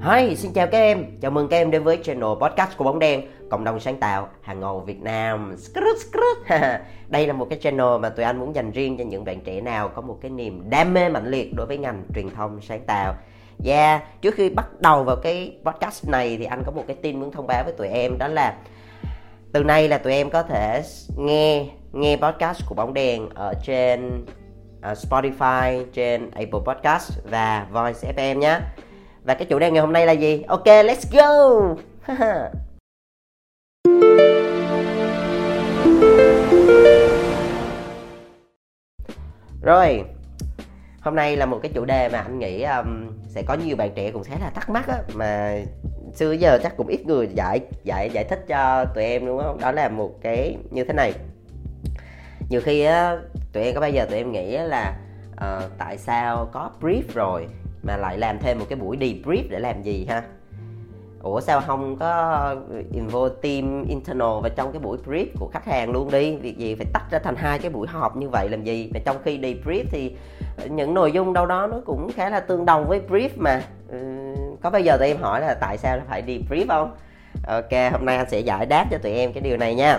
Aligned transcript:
Hi, 0.00 0.36
xin 0.36 0.52
chào 0.52 0.66
các 0.66 0.78
em. 0.78 1.04
Chào 1.20 1.30
mừng 1.30 1.48
các 1.48 1.56
em 1.56 1.70
đến 1.70 1.84
với 1.84 1.98
channel 2.02 2.30
podcast 2.40 2.76
của 2.76 2.84
Bóng 2.84 2.98
Đen, 2.98 3.22
cộng 3.50 3.64
đồng 3.64 3.80
sáng 3.80 3.96
tạo 3.96 4.28
hàng 4.42 4.60
ngầu 4.60 4.80
Việt 4.80 5.02
Nam. 5.02 5.56
Đây 7.08 7.26
là 7.26 7.32
một 7.32 7.46
cái 7.50 7.58
channel 7.62 7.98
mà 8.00 8.08
tụi 8.08 8.24
anh 8.24 8.40
muốn 8.40 8.54
dành 8.54 8.70
riêng 8.70 8.96
cho 8.98 9.04
những 9.04 9.24
bạn 9.24 9.40
trẻ 9.40 9.60
nào 9.60 9.88
có 9.88 10.02
một 10.02 10.18
cái 10.20 10.30
niềm 10.30 10.70
đam 10.70 10.94
mê 10.94 11.08
mạnh 11.08 11.30
liệt 11.30 11.54
đối 11.54 11.66
với 11.66 11.78
ngành 11.78 12.02
truyền 12.14 12.30
thông 12.30 12.60
sáng 12.60 12.80
tạo. 12.86 13.14
Yeah, 13.64 14.02
trước 14.22 14.34
khi 14.34 14.50
bắt 14.50 14.80
đầu 14.80 15.04
vào 15.04 15.16
cái 15.16 15.56
podcast 15.64 16.08
này 16.08 16.36
thì 16.36 16.44
anh 16.44 16.62
có 16.66 16.72
một 16.72 16.84
cái 16.86 16.96
tin 17.02 17.20
muốn 17.20 17.32
thông 17.32 17.46
báo 17.46 17.64
với 17.64 17.72
tụi 17.72 17.88
em 17.88 18.18
đó 18.18 18.28
là 18.28 18.56
từ 19.52 19.64
nay 19.64 19.88
là 19.88 19.98
tụi 19.98 20.12
em 20.12 20.30
có 20.30 20.42
thể 20.42 20.82
nghe 21.16 21.66
nghe 21.92 22.16
podcast 22.16 22.60
của 22.68 22.74
bóng 22.74 22.94
đèn 22.94 23.28
ở 23.34 23.54
trên 23.64 24.24
uh, 24.78 24.98
Spotify, 24.98 25.84
trên 25.92 26.30
Apple 26.30 26.60
Podcast 26.66 27.12
và 27.30 27.66
Voice 27.72 28.12
FM 28.16 28.38
nhé. 28.38 28.58
Và 29.28 29.34
cái 29.34 29.46
chủ 29.46 29.58
đề 29.58 29.70
ngày 29.70 29.80
hôm 29.80 29.92
nay 29.92 30.06
là 30.06 30.12
gì? 30.12 30.42
Ok, 30.48 30.64
let's 30.64 31.04
go. 31.12 31.74
Rồi, 39.62 40.04
hôm 41.00 41.16
nay 41.16 41.36
là 41.36 41.46
một 41.46 41.58
cái 41.62 41.72
chủ 41.74 41.84
đề 41.84 42.08
mà 42.08 42.18
anh 42.18 42.38
nghĩ 42.38 42.62
um, 42.62 43.08
sẽ 43.26 43.42
có 43.42 43.54
nhiều 43.54 43.76
bạn 43.76 43.90
trẻ 43.94 44.10
cũng 44.10 44.24
sẽ 44.24 44.38
là 44.40 44.50
thắc 44.50 44.70
mắc 44.70 44.88
á 44.88 44.98
mà 45.14 45.56
xưa 46.14 46.32
giờ 46.32 46.58
chắc 46.62 46.76
cũng 46.76 46.86
ít 46.86 47.06
người 47.06 47.28
giải 47.34 47.60
giải 47.84 48.10
giải 48.12 48.24
thích 48.24 48.44
cho 48.48 48.84
tụi 48.94 49.04
em 49.04 49.26
đúng 49.26 49.42
không 49.42 49.58
đó 49.60 49.72
là 49.72 49.88
một 49.88 50.10
cái 50.22 50.56
như 50.70 50.84
thế 50.84 50.92
này 50.92 51.12
nhiều 52.50 52.60
khi 52.64 52.82
á 52.82 53.16
tụi 53.52 53.64
em 53.64 53.74
có 53.74 53.80
bao 53.80 53.90
giờ 53.90 54.04
tụi 54.04 54.18
em 54.18 54.32
nghĩ 54.32 54.58
là 54.58 54.96
uh, 55.32 55.62
tại 55.78 55.98
sao 55.98 56.48
có 56.52 56.70
brief 56.80 57.02
rồi 57.14 57.46
mà 57.82 57.96
lại 57.96 58.18
làm 58.18 58.38
thêm 58.38 58.58
một 58.58 58.64
cái 58.68 58.78
buổi 58.78 58.96
debrief 58.96 59.42
để 59.50 59.58
làm 59.58 59.82
gì 59.82 60.06
ha? 60.08 60.22
Ủa 61.22 61.40
sao 61.40 61.60
không 61.60 61.96
có 61.96 62.56
involve 62.92 63.34
team 63.42 63.84
internal 63.88 64.40
vào 64.42 64.50
trong 64.56 64.72
cái 64.72 64.80
buổi 64.80 64.98
brief 65.06 65.26
của 65.40 65.48
khách 65.52 65.64
hàng 65.64 65.90
luôn 65.90 66.10
đi? 66.10 66.36
Việc 66.36 66.58
gì 66.58 66.74
phải 66.74 66.86
tách 66.92 67.10
ra 67.10 67.18
thành 67.18 67.36
hai 67.36 67.58
cái 67.58 67.70
buổi 67.70 67.86
họp 67.88 68.16
như 68.16 68.28
vậy 68.28 68.48
làm 68.48 68.64
gì? 68.64 68.90
Mà 68.94 69.00
trong 69.04 69.16
khi 69.24 69.38
debrief 69.38 69.84
thì 69.90 70.16
những 70.68 70.94
nội 70.94 71.12
dung 71.12 71.32
đâu 71.32 71.46
đó 71.46 71.66
nó 71.66 71.80
cũng 71.86 72.10
khá 72.14 72.30
là 72.30 72.40
tương 72.40 72.64
đồng 72.64 72.88
với 72.88 73.00
brief 73.08 73.28
mà. 73.36 73.62
Ừ, 73.88 73.98
có 74.62 74.70
bao 74.70 74.80
giờ 74.80 74.96
tụi 74.96 75.08
em 75.08 75.16
hỏi 75.20 75.40
là 75.40 75.54
tại 75.54 75.78
sao 75.78 75.98
phải 76.08 76.22
debrief 76.22 76.66
không? 76.68 76.96
Ok 77.46 77.92
hôm 77.92 78.04
nay 78.04 78.16
anh 78.16 78.30
sẽ 78.30 78.40
giải 78.40 78.66
đáp 78.66 78.86
cho 78.90 78.98
tụi 78.98 79.12
em 79.12 79.32
cái 79.32 79.42
điều 79.42 79.56
này 79.56 79.74
nha. 79.74 79.98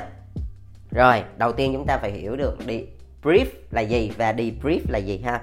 Rồi 0.91 1.23
đầu 1.37 1.51
tiên 1.51 1.73
chúng 1.73 1.85
ta 1.85 1.97
phải 1.97 2.11
hiểu 2.11 2.35
được 2.35 2.57
debrief 2.67 3.45
là 3.71 3.81
gì 3.81 4.11
và 4.17 4.33
debrief 4.33 4.79
là 4.89 4.97
gì 4.97 5.21
ha? 5.25 5.41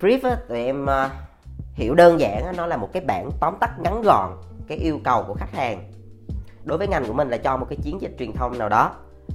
Brief 0.00 0.18
á, 0.22 0.36
tụi 0.48 0.64
em 0.64 0.84
uh, 0.84 1.12
hiểu 1.74 1.94
đơn 1.94 2.20
giản 2.20 2.56
nó 2.56 2.66
là 2.66 2.76
một 2.76 2.88
cái 2.92 3.02
bản 3.06 3.30
tóm 3.40 3.54
tắt 3.60 3.70
ngắn 3.78 4.02
gọn 4.02 4.30
cái 4.68 4.78
yêu 4.78 5.00
cầu 5.04 5.24
của 5.26 5.34
khách 5.34 5.52
hàng. 5.52 5.90
Đối 6.64 6.78
với 6.78 6.88
ngành 6.88 7.04
của 7.04 7.12
mình 7.12 7.28
là 7.28 7.36
cho 7.36 7.56
một 7.56 7.66
cái 7.68 7.78
chiến 7.82 8.00
dịch 8.00 8.16
truyền 8.18 8.32
thông 8.32 8.58
nào 8.58 8.68
đó 8.68 8.90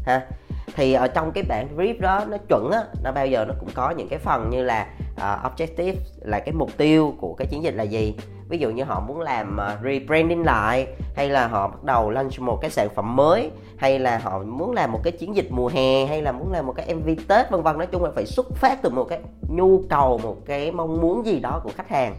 ha. 0.05 0.27
Thì 0.75 0.93
ở 0.93 1.07
trong 1.07 1.31
cái 1.31 1.43
bản 1.43 1.67
brief 1.77 2.01
đó 2.01 2.25
nó 2.27 2.37
chuẩn 2.49 2.71
á 2.71 2.83
nó 3.03 3.11
bao 3.11 3.27
giờ 3.27 3.45
nó 3.45 3.53
cũng 3.59 3.69
có 3.73 3.91
những 3.91 4.07
cái 4.09 4.19
phần 4.19 4.49
như 4.49 4.63
là 4.63 4.87
uh, 5.13 5.21
objective 5.21 5.93
là 6.19 6.39
cái 6.39 6.53
mục 6.53 6.69
tiêu 6.77 7.13
của 7.19 7.33
cái 7.33 7.47
chiến 7.47 7.63
dịch 7.63 7.75
là 7.75 7.83
gì. 7.83 8.15
Ví 8.49 8.57
dụ 8.57 8.69
như 8.69 8.83
họ 8.83 8.99
muốn 8.99 9.21
làm 9.21 9.57
uh, 9.57 9.83
rebranding 9.83 10.43
lại 10.43 10.87
hay 11.15 11.29
là 11.29 11.47
họ 11.47 11.67
bắt 11.67 11.83
đầu 11.83 12.09
launch 12.09 12.39
một 12.39 12.57
cái 12.61 12.71
sản 12.71 12.89
phẩm 12.95 13.15
mới 13.15 13.51
hay 13.77 13.99
là 13.99 14.17
họ 14.17 14.39
muốn 14.39 14.73
làm 14.73 14.91
một 14.91 14.99
cái 15.03 15.11
chiến 15.11 15.35
dịch 15.35 15.47
mùa 15.49 15.67
hè 15.67 16.05
hay 16.05 16.21
là 16.21 16.31
muốn 16.31 16.51
làm 16.51 16.67
một 16.67 16.73
cái 16.75 16.95
mv 16.95 17.09
tết 17.27 17.49
vân 17.51 17.61
vân. 17.61 17.77
Nói 17.77 17.87
chung 17.87 18.03
là 18.03 18.11
phải 18.15 18.25
xuất 18.25 18.47
phát 18.55 18.81
từ 18.81 18.89
một 18.89 19.03
cái 19.03 19.19
nhu 19.49 19.81
cầu 19.89 20.19
một 20.23 20.37
cái 20.45 20.71
mong 20.71 21.01
muốn 21.01 21.25
gì 21.25 21.39
đó 21.39 21.61
của 21.63 21.71
khách 21.77 21.89
hàng 21.89 22.15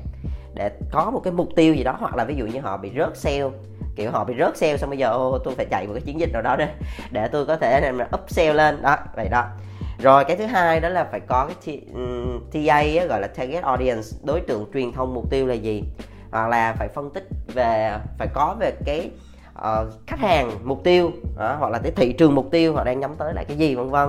để 0.59 0.71
có 0.91 1.11
một 1.11 1.21
cái 1.25 1.33
mục 1.33 1.49
tiêu 1.57 1.75
gì 1.75 1.85
đó 1.85 1.97
hoặc 2.01 2.17
là 2.17 2.25
ví 2.25 2.35
dụ 2.35 2.47
như 2.47 2.61
họ 2.61 2.77
bị 2.77 2.91
rớt 2.97 3.17
sale 3.17 3.51
kiểu 3.97 4.11
họ 4.11 4.25
bị 4.25 4.35
rớt 4.39 4.57
sale 4.57 4.77
xong 4.77 4.91
bây 4.91 4.99
giờ 4.99 5.11
ô, 5.11 5.39
tôi 5.45 5.55
phải 5.55 5.67
chạy 5.71 5.87
một 5.87 5.93
cái 5.93 6.03
chiến 6.03 6.21
dịch 6.21 6.33
nào 6.33 6.43
đó 6.43 6.57
để 6.57 6.69
để 7.11 7.29
tôi 7.29 7.47
có 7.47 7.57
thể 7.57 7.81
làm 7.81 7.99
up 8.15 8.31
sale 8.31 8.53
lên. 8.53 8.83
Đó 8.83 8.97
vậy 9.17 9.29
đó. 9.29 9.45
Rồi 9.99 10.25
cái 10.25 10.37
thứ 10.37 10.47
hai 10.47 10.81
đó 10.81 10.89
là 10.89 11.05
phải 11.05 11.21
có 11.21 11.49
cái 11.65 11.81
TA 12.53 13.07
gọi 13.07 13.21
là 13.21 13.27
target 13.27 13.65
audience 13.65 14.09
đối 14.25 14.41
tượng 14.41 14.67
truyền 14.75 14.93
thông 14.93 15.15
mục 15.15 15.31
tiêu 15.31 15.47
là 15.47 15.55
gì? 15.55 15.85
Hoặc 16.31 16.49
là 16.49 16.75
phải 16.79 16.89
phân 16.89 17.11
tích 17.11 17.29
về 17.55 17.99
phải 18.19 18.29
có 18.35 18.57
về 18.61 18.73
cái 18.85 19.11
uh, 19.59 19.93
khách 20.07 20.21
hàng 20.21 20.51
mục 20.65 20.85
tiêu 20.85 21.11
đó, 21.39 21.57
hoặc 21.59 21.73
là 21.73 21.79
cái 21.79 21.93
thị 21.97 22.13
trường 22.13 22.35
mục 22.35 22.49
tiêu 22.51 22.75
họ 22.75 22.85
đang 22.85 23.01
nhắm 23.01 23.15
tới 23.19 23.35
là 23.35 23.45
cái 23.49 23.57
gì 23.57 23.75
vân 23.75 23.91
vân 23.91 24.09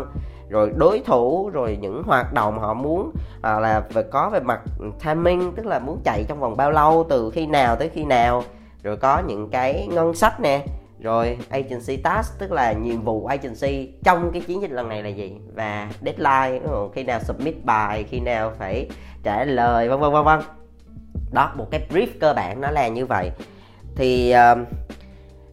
rồi 0.49 0.71
đối 0.75 0.99
thủ 0.99 1.49
rồi 1.53 1.77
những 1.81 2.03
hoạt 2.03 2.33
động 2.33 2.59
họ 2.59 2.73
muốn 2.73 3.11
à, 3.41 3.59
là 3.59 3.83
về 3.93 4.03
có 4.03 4.29
về 4.29 4.39
mặt 4.39 4.61
timing 5.03 5.51
tức 5.55 5.65
là 5.65 5.79
muốn 5.79 6.01
chạy 6.03 6.25
trong 6.27 6.39
vòng 6.39 6.57
bao 6.57 6.71
lâu 6.71 7.05
từ 7.09 7.31
khi 7.33 7.45
nào 7.45 7.75
tới 7.75 7.89
khi 7.89 8.05
nào. 8.05 8.43
Rồi 8.83 8.97
có 8.97 9.21
những 9.27 9.49
cái 9.49 9.87
ngân 9.91 10.13
sách 10.13 10.39
nè. 10.39 10.65
Rồi 10.99 11.37
agency 11.49 11.97
task 11.97 12.39
tức 12.39 12.51
là 12.51 12.71
nhiệm 12.71 13.01
vụ 13.01 13.25
agency. 13.25 13.93
Trong 14.03 14.31
cái 14.31 14.41
chiến 14.41 14.61
dịch 14.61 14.71
lần 14.71 14.89
này 14.89 15.03
là 15.03 15.09
gì? 15.09 15.35
Và 15.55 15.89
deadline 16.01 16.67
khi 16.93 17.03
nào 17.03 17.19
submit 17.19 17.65
bài 17.65 18.05
khi 18.09 18.19
nào 18.19 18.51
phải 18.57 18.89
trả 19.23 19.43
lời 19.43 19.89
vân 19.89 19.99
vân 19.99 20.11
vân 20.11 20.23
vân. 20.25 20.39
Đó 21.31 21.51
một 21.55 21.67
cái 21.71 21.87
brief 21.89 22.07
cơ 22.19 22.33
bản 22.33 22.61
nó 22.61 22.71
là 22.71 22.87
như 22.87 23.05
vậy. 23.05 23.31
Thì 23.95 24.33
uh, 24.51 24.67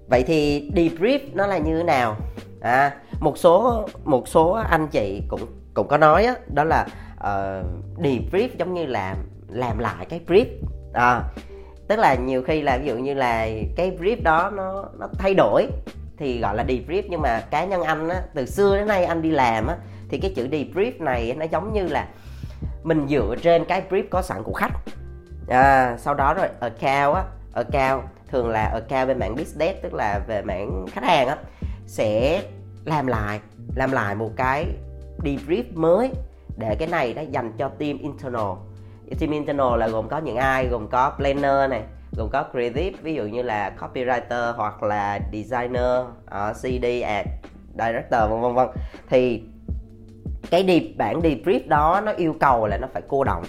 vậy 0.09 0.23
thì 0.23 0.71
debrief 0.75 1.19
nó 1.33 1.47
là 1.47 1.59
như 1.59 1.77
thế 1.77 1.83
nào? 1.83 2.17
À 2.61 2.93
một 3.21 3.38
số 3.38 3.84
một 4.04 4.28
số 4.28 4.50
anh 4.50 4.88
chị 4.88 5.22
cũng 5.28 5.41
cũng 5.75 5.88
có 5.88 5.97
nói 5.97 6.27
đó, 6.27 6.34
đó 6.54 6.65
là 6.65 6.87
ờ, 7.19 7.62
uh, 7.65 7.99
debrief 7.99 8.49
giống 8.59 8.75
như 8.75 8.87
là 8.87 9.16
làm 9.49 9.78
lại 9.78 10.06
cái 10.09 10.21
brief. 10.27 10.47
À, 10.93 11.22
tức 11.88 11.99
là 11.99 12.15
nhiều 12.15 12.43
khi 12.43 12.62
là 12.62 12.78
ví 12.78 12.87
dụ 12.87 12.97
như 12.97 13.15
là 13.15 13.49
cái 13.77 13.97
brief 14.00 14.22
đó 14.22 14.50
nó 14.54 14.84
nó 14.99 15.09
thay 15.19 15.34
đổi 15.34 15.66
thì 16.19 16.41
gọi 16.41 16.56
là 16.56 16.65
debrief 16.69 17.03
nhưng 17.09 17.21
mà 17.22 17.41
cá 17.50 17.65
nhân 17.65 17.82
anh 17.82 18.09
á 18.09 18.22
từ 18.34 18.47
xưa 18.47 18.77
đến 18.77 18.87
nay 18.87 19.04
anh 19.04 19.22
đi 19.22 19.31
làm 19.31 19.66
á 19.66 19.77
thì 20.09 20.19
cái 20.19 20.33
chữ 20.37 20.48
debrief 20.48 20.93
này 20.98 21.34
nó 21.37 21.47
giống 21.53 21.72
như 21.72 21.83
là 21.83 22.09
mình 22.84 23.06
dựa 23.09 23.34
trên 23.43 23.65
cái 23.65 23.83
brief 23.91 24.04
có 24.10 24.22
sẵn 24.22 24.43
của 24.43 24.53
khách. 24.53 24.72
À, 25.48 25.97
sau 25.98 26.15
đó 26.15 26.34
rồi 26.34 26.48
ở 26.60 26.71
cao 26.81 27.15
á 27.15 27.25
cao 27.72 28.03
thường 28.31 28.48
là 28.48 28.65
ở 28.65 28.81
cao 28.81 29.06
bên 29.06 29.19
mảng 29.19 29.37
business 29.37 29.83
tức 29.83 29.94
là 29.94 30.21
về 30.27 30.43
mảng 30.43 30.87
khách 30.93 31.04
hàng 31.04 31.28
á 31.28 31.37
sẽ 31.87 32.43
làm 32.86 33.06
lại 33.06 33.41
làm 33.74 33.92
lại 33.92 34.14
một 34.14 34.30
cái 34.36 34.66
debrief 35.19 35.64
mới 35.74 36.10
để 36.56 36.76
cái 36.78 36.88
này 36.88 37.14
nó 37.14 37.22
dành 37.22 37.52
cho 37.58 37.69
team 37.69 37.98
internal. 37.98 38.56
Team 39.20 39.30
internal 39.30 39.78
là 39.78 39.88
gồm 39.88 40.08
có 40.08 40.19
những 40.19 40.36
ai? 40.36 40.66
Gồm 40.66 40.88
có 40.88 41.10
planner 41.10 41.70
này 41.70 41.82
gồm 42.16 42.28
có 42.32 42.44
creative 42.52 42.98
ví 43.02 43.14
dụ 43.14 43.24
như 43.24 43.42
là 43.42 43.72
copywriter 43.80 44.52
hoặc 44.52 44.82
là 44.82 45.20
designer 45.32 46.00
ờ, 46.26 46.50
uh, 46.50 46.56
CD 46.56 46.84
ad 47.04 47.26
director 47.78 48.30
vân 48.30 48.41
vân 48.41 48.54
vân. 48.54 48.69
Thì 49.08 49.42
cái 50.50 50.62
đi 50.62 50.94
bản 50.98 51.20
debrief 51.20 51.60
đó 51.68 52.00
nó 52.04 52.12
yêu 52.12 52.36
cầu 52.41 52.66
là 52.66 52.76
nó 52.76 52.88
phải 52.92 53.03
cô 53.08 53.24
động 53.24 53.44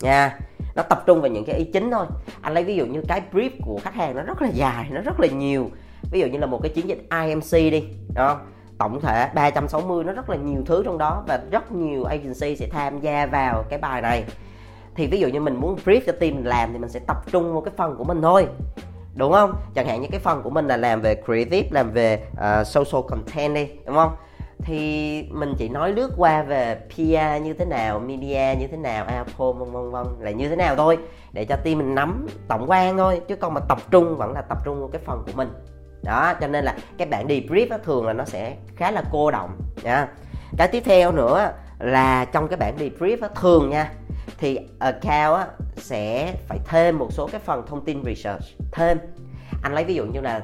nha. 0.00 0.38
Nó 0.74 0.82
tập 0.82 1.02
trung 1.06 1.20
vào 1.20 1.30
những 1.30 1.44
cái 1.44 1.56
ý 1.56 1.64
chính 1.64 1.90
thôi. 1.90 2.06
Anh 2.40 2.54
lấy 2.54 2.64
ví 2.64 2.76
dụ 2.76 2.86
như 2.86 3.02
cái 3.08 3.22
brief 3.32 3.50
của 3.64 3.78
khách 3.82 3.94
hàng 3.94 4.16
nó 4.16 4.22
rất 4.22 4.42
là 4.42 4.48
dài 4.48 4.86
nó 4.90 5.00
rất 5.00 5.20
là 5.20 5.26
nhiều. 5.26 5.70
Ví 6.12 6.20
dụ 6.20 6.26
như 6.26 6.38
là 6.38 6.46
một 6.46 6.60
cái 6.62 6.72
chiến 6.74 6.88
dịch 6.88 7.06
IMC 7.26 7.52
đi 7.52 7.84
đó 8.14 8.40
tổng 8.80 9.00
thể 9.00 9.30
360 9.34 10.04
nó 10.04 10.12
rất 10.12 10.30
là 10.30 10.36
nhiều 10.36 10.62
thứ 10.66 10.82
trong 10.84 10.98
đó 10.98 11.22
và 11.26 11.40
rất 11.50 11.72
nhiều 11.72 12.04
agency 12.04 12.56
sẽ 12.56 12.68
tham 12.72 13.00
gia 13.00 13.26
vào 13.26 13.64
cái 13.68 13.78
bài 13.78 14.02
này. 14.02 14.24
Thì 14.94 15.06
ví 15.06 15.20
dụ 15.20 15.28
như 15.28 15.40
mình 15.40 15.56
muốn 15.56 15.76
brief 15.84 16.00
cho 16.06 16.12
team 16.12 16.34
mình 16.34 16.46
làm 16.46 16.72
thì 16.72 16.78
mình 16.78 16.90
sẽ 16.90 17.00
tập 17.06 17.16
trung 17.32 17.52
vào 17.52 17.60
cái 17.60 17.74
phần 17.76 17.96
của 17.96 18.04
mình 18.04 18.22
thôi 18.22 18.46
đúng 19.14 19.32
không? 19.32 19.54
Chẳng 19.74 19.86
hạn 19.86 20.00
như 20.00 20.08
cái 20.10 20.20
phần 20.20 20.42
của 20.42 20.50
mình 20.50 20.66
là 20.66 20.76
làm 20.76 21.00
về 21.00 21.22
creative 21.24 21.68
làm 21.70 21.92
về 21.92 22.22
uh, 22.32 22.66
social 22.66 23.08
content 23.08 23.54
đi 23.54 23.68
đúng 23.86 23.96
không? 23.96 24.16
Thì 24.58 25.22
mình 25.30 25.54
chỉ 25.58 25.68
nói 25.68 25.92
lướt 25.92 26.10
qua 26.16 26.42
về 26.42 26.80
PR 26.88 27.44
như 27.44 27.54
thế 27.58 27.64
nào, 27.64 27.98
media 27.98 28.60
như 28.60 28.66
thế 28.66 28.76
nào, 28.76 29.06
output 29.18 29.56
vân 29.56 29.72
vân 29.72 29.90
vân 29.90 30.06
là 30.20 30.30
như 30.30 30.48
thế 30.48 30.56
nào 30.56 30.76
thôi 30.76 30.98
để 31.32 31.44
cho 31.44 31.56
team 31.56 31.78
mình 31.78 31.94
nắm 31.94 32.26
tổng 32.48 32.70
quan 32.70 32.96
thôi 32.96 33.20
chứ 33.28 33.36
còn 33.36 33.54
mà 33.54 33.60
tập 33.68 33.78
trung 33.90 34.16
vẫn 34.16 34.32
là 34.32 34.42
tập 34.42 34.58
trung 34.64 34.80
vào 34.80 34.88
cái 34.88 35.02
phần 35.04 35.22
của 35.26 35.32
mình 35.34 35.48
đó 36.02 36.34
cho 36.40 36.46
nên 36.46 36.64
là 36.64 36.74
cái 36.98 37.08
bản 37.08 37.26
đi 37.26 37.46
brief 37.48 37.78
thường 37.78 38.06
là 38.06 38.12
nó 38.12 38.24
sẽ 38.24 38.56
khá 38.76 38.90
là 38.90 39.02
cô 39.12 39.30
động 39.30 39.50
nha. 39.82 40.08
Cái 40.58 40.68
tiếp 40.68 40.82
theo 40.86 41.12
nữa 41.12 41.52
là 41.78 42.24
trong 42.24 42.48
cái 42.48 42.56
bản 42.56 42.76
debrief 42.78 43.16
á, 43.22 43.28
thường 43.40 43.70
nha 43.70 43.92
thì 44.38 44.58
account 44.78 45.36
á, 45.36 45.46
sẽ 45.76 46.34
phải 46.48 46.58
thêm 46.68 46.98
một 46.98 47.12
số 47.12 47.26
cái 47.32 47.40
phần 47.40 47.66
thông 47.66 47.84
tin 47.84 48.02
research 48.04 48.44
thêm. 48.72 48.98
Anh 49.62 49.74
lấy 49.74 49.84
ví 49.84 49.94
dụ 49.94 50.04
như 50.04 50.20
là 50.20 50.42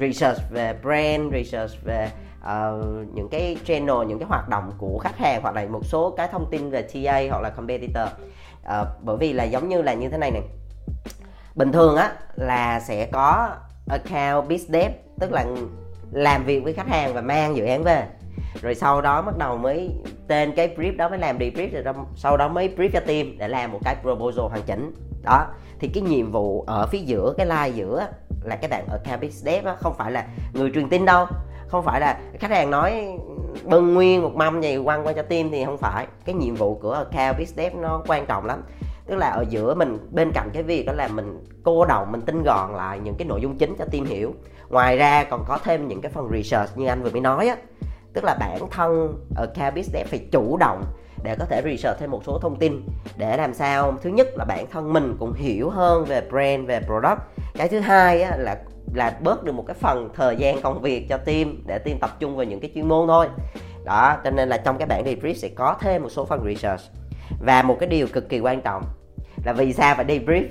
research 0.00 0.40
về 0.50 0.74
brand 0.82 1.32
research 1.32 1.84
về 1.84 2.10
uh, 2.40 2.84
những 3.14 3.28
cái 3.30 3.56
channel 3.64 4.06
những 4.06 4.18
cái 4.18 4.28
hoạt 4.28 4.48
động 4.48 4.72
của 4.78 4.98
khách 4.98 5.18
hàng 5.18 5.42
hoặc 5.42 5.54
là 5.54 5.64
một 5.64 5.84
số 5.84 6.14
cái 6.16 6.28
thông 6.32 6.50
tin 6.50 6.70
về 6.70 6.82
TA 6.82 7.20
hoặc 7.30 7.42
là 7.42 7.50
competitor. 7.50 8.08
Uh, 8.66 8.86
bởi 9.02 9.16
vì 9.16 9.32
là 9.32 9.44
giống 9.44 9.68
như 9.68 9.82
là 9.82 9.94
như 9.94 10.08
thế 10.08 10.18
này 10.18 10.30
này 10.30 10.42
bình 11.54 11.72
thường 11.72 11.96
á 11.96 12.12
là 12.36 12.80
sẽ 12.80 13.06
có 13.06 13.48
account 13.88 14.48
business 14.48 14.94
tức 15.20 15.32
là 15.32 15.44
làm 16.10 16.44
việc 16.44 16.64
với 16.64 16.72
khách 16.72 16.88
hàng 16.88 17.14
và 17.14 17.20
mang 17.20 17.56
dự 17.56 17.64
án 17.64 17.82
về. 17.82 18.04
Rồi 18.62 18.74
sau 18.74 19.00
đó 19.00 19.22
bắt 19.22 19.38
đầu 19.38 19.56
mới 19.56 19.90
tên 20.28 20.52
cái 20.52 20.74
brief 20.76 20.96
đó 20.96 21.08
mới 21.08 21.18
làm 21.18 21.38
debrief 21.38 21.84
rồi 21.84 21.94
sau 22.16 22.36
đó 22.36 22.48
mới 22.48 22.74
brief 22.76 22.90
cho 22.92 23.00
team 23.00 23.38
để 23.38 23.48
làm 23.48 23.72
một 23.72 23.78
cái 23.84 23.96
proposal 24.02 24.44
hoàn 24.44 24.62
chỉnh. 24.62 24.94
Đó 25.22 25.46
thì 25.80 25.88
cái 25.88 26.02
nhiệm 26.02 26.32
vụ 26.32 26.64
ở 26.66 26.86
phía 26.86 26.98
giữa 26.98 27.34
cái 27.36 27.46
line 27.46 27.68
giữa 27.68 28.06
là 28.44 28.56
cái 28.56 28.68
bạn 28.68 28.86
ở 28.88 28.98
Cabis 29.04 29.44
dev 29.44 29.64
đó, 29.64 29.76
không 29.80 29.94
phải 29.98 30.12
là 30.12 30.26
người 30.52 30.70
truyền 30.74 30.88
tin 30.88 31.04
đâu 31.04 31.26
không 31.68 31.84
phải 31.84 32.00
là 32.00 32.18
khách 32.38 32.50
hàng 32.50 32.70
nói 32.70 33.08
bưng 33.64 33.94
nguyên 33.94 34.22
một 34.22 34.34
mâm 34.34 34.60
gì 34.60 34.78
quăng 34.84 35.06
qua 35.06 35.12
cho 35.12 35.22
team 35.22 35.50
thì 35.50 35.64
không 35.64 35.78
phải. 35.78 36.06
Cái 36.24 36.34
nhiệm 36.34 36.54
vụ 36.54 36.74
của 36.74 37.04
Cabis 37.12 37.54
dev 37.54 37.74
nó 37.74 38.02
quan 38.06 38.26
trọng 38.26 38.46
lắm 38.46 38.62
tức 39.08 39.16
là 39.16 39.28
ở 39.28 39.44
giữa 39.48 39.74
mình 39.74 39.98
bên 40.10 40.32
cạnh 40.34 40.50
cái 40.52 40.62
việc 40.62 40.86
đó 40.86 40.92
là 40.92 41.08
mình 41.08 41.44
cô 41.62 41.84
đầu 41.84 42.04
mình 42.04 42.20
tinh 42.20 42.42
gọn 42.42 42.74
lại 42.74 42.98
những 42.98 43.14
cái 43.18 43.28
nội 43.28 43.40
dung 43.40 43.58
chính 43.58 43.74
cho 43.78 43.84
team 43.84 44.04
hiểu. 44.04 44.34
Ngoài 44.68 44.96
ra 44.96 45.24
còn 45.24 45.44
có 45.48 45.58
thêm 45.64 45.88
những 45.88 46.00
cái 46.00 46.12
phần 46.12 46.28
research 46.32 46.78
như 46.78 46.86
anh 46.86 47.02
vừa 47.02 47.10
mới 47.10 47.20
nói 47.20 47.48
á. 47.48 47.56
Tức 48.12 48.24
là 48.24 48.36
bản 48.40 48.70
thân 48.70 49.14
ở 49.36 49.46
Cabis 49.46 49.90
Dev 49.92 50.06
phải 50.06 50.26
chủ 50.32 50.56
động 50.56 50.84
để 51.22 51.36
có 51.38 51.44
thể 51.44 51.62
research 51.64 52.00
thêm 52.00 52.10
một 52.10 52.24
số 52.24 52.38
thông 52.38 52.56
tin 52.56 52.82
để 53.16 53.36
làm 53.36 53.54
sao 53.54 53.94
thứ 54.02 54.10
nhất 54.10 54.28
là 54.36 54.44
bản 54.44 54.66
thân 54.70 54.92
mình 54.92 55.16
cũng 55.18 55.32
hiểu 55.32 55.70
hơn 55.70 56.04
về 56.04 56.20
brand 56.30 56.66
về 56.66 56.80
product. 56.80 57.20
Cái 57.54 57.68
thứ 57.68 57.80
hai 57.80 58.22
á, 58.22 58.36
là 58.36 58.56
là 58.94 59.18
bớt 59.22 59.44
được 59.44 59.52
một 59.52 59.64
cái 59.66 59.74
phần 59.74 60.08
thời 60.14 60.36
gian 60.36 60.62
công 60.62 60.80
việc 60.80 61.06
cho 61.08 61.16
team 61.16 61.62
để 61.66 61.78
team 61.78 61.98
tập 61.98 62.10
trung 62.18 62.36
vào 62.36 62.44
những 62.44 62.60
cái 62.60 62.70
chuyên 62.74 62.88
môn 62.88 63.08
thôi. 63.08 63.28
Đó 63.84 64.16
cho 64.24 64.30
nên 64.30 64.48
là 64.48 64.56
trong 64.56 64.78
cái 64.78 64.86
bản 64.86 65.04
debrief 65.04 65.34
sẽ 65.34 65.48
có 65.48 65.76
thêm 65.80 66.02
một 66.02 66.08
số 66.08 66.24
phần 66.24 66.44
research. 66.44 66.82
Và 67.40 67.62
một 67.62 67.76
cái 67.80 67.88
điều 67.88 68.06
cực 68.06 68.28
kỳ 68.28 68.40
quan 68.40 68.60
trọng 68.60 68.82
là 69.44 69.52
vì 69.52 69.72
sao 69.72 69.94
phải 69.94 70.04
debrief. 70.04 70.44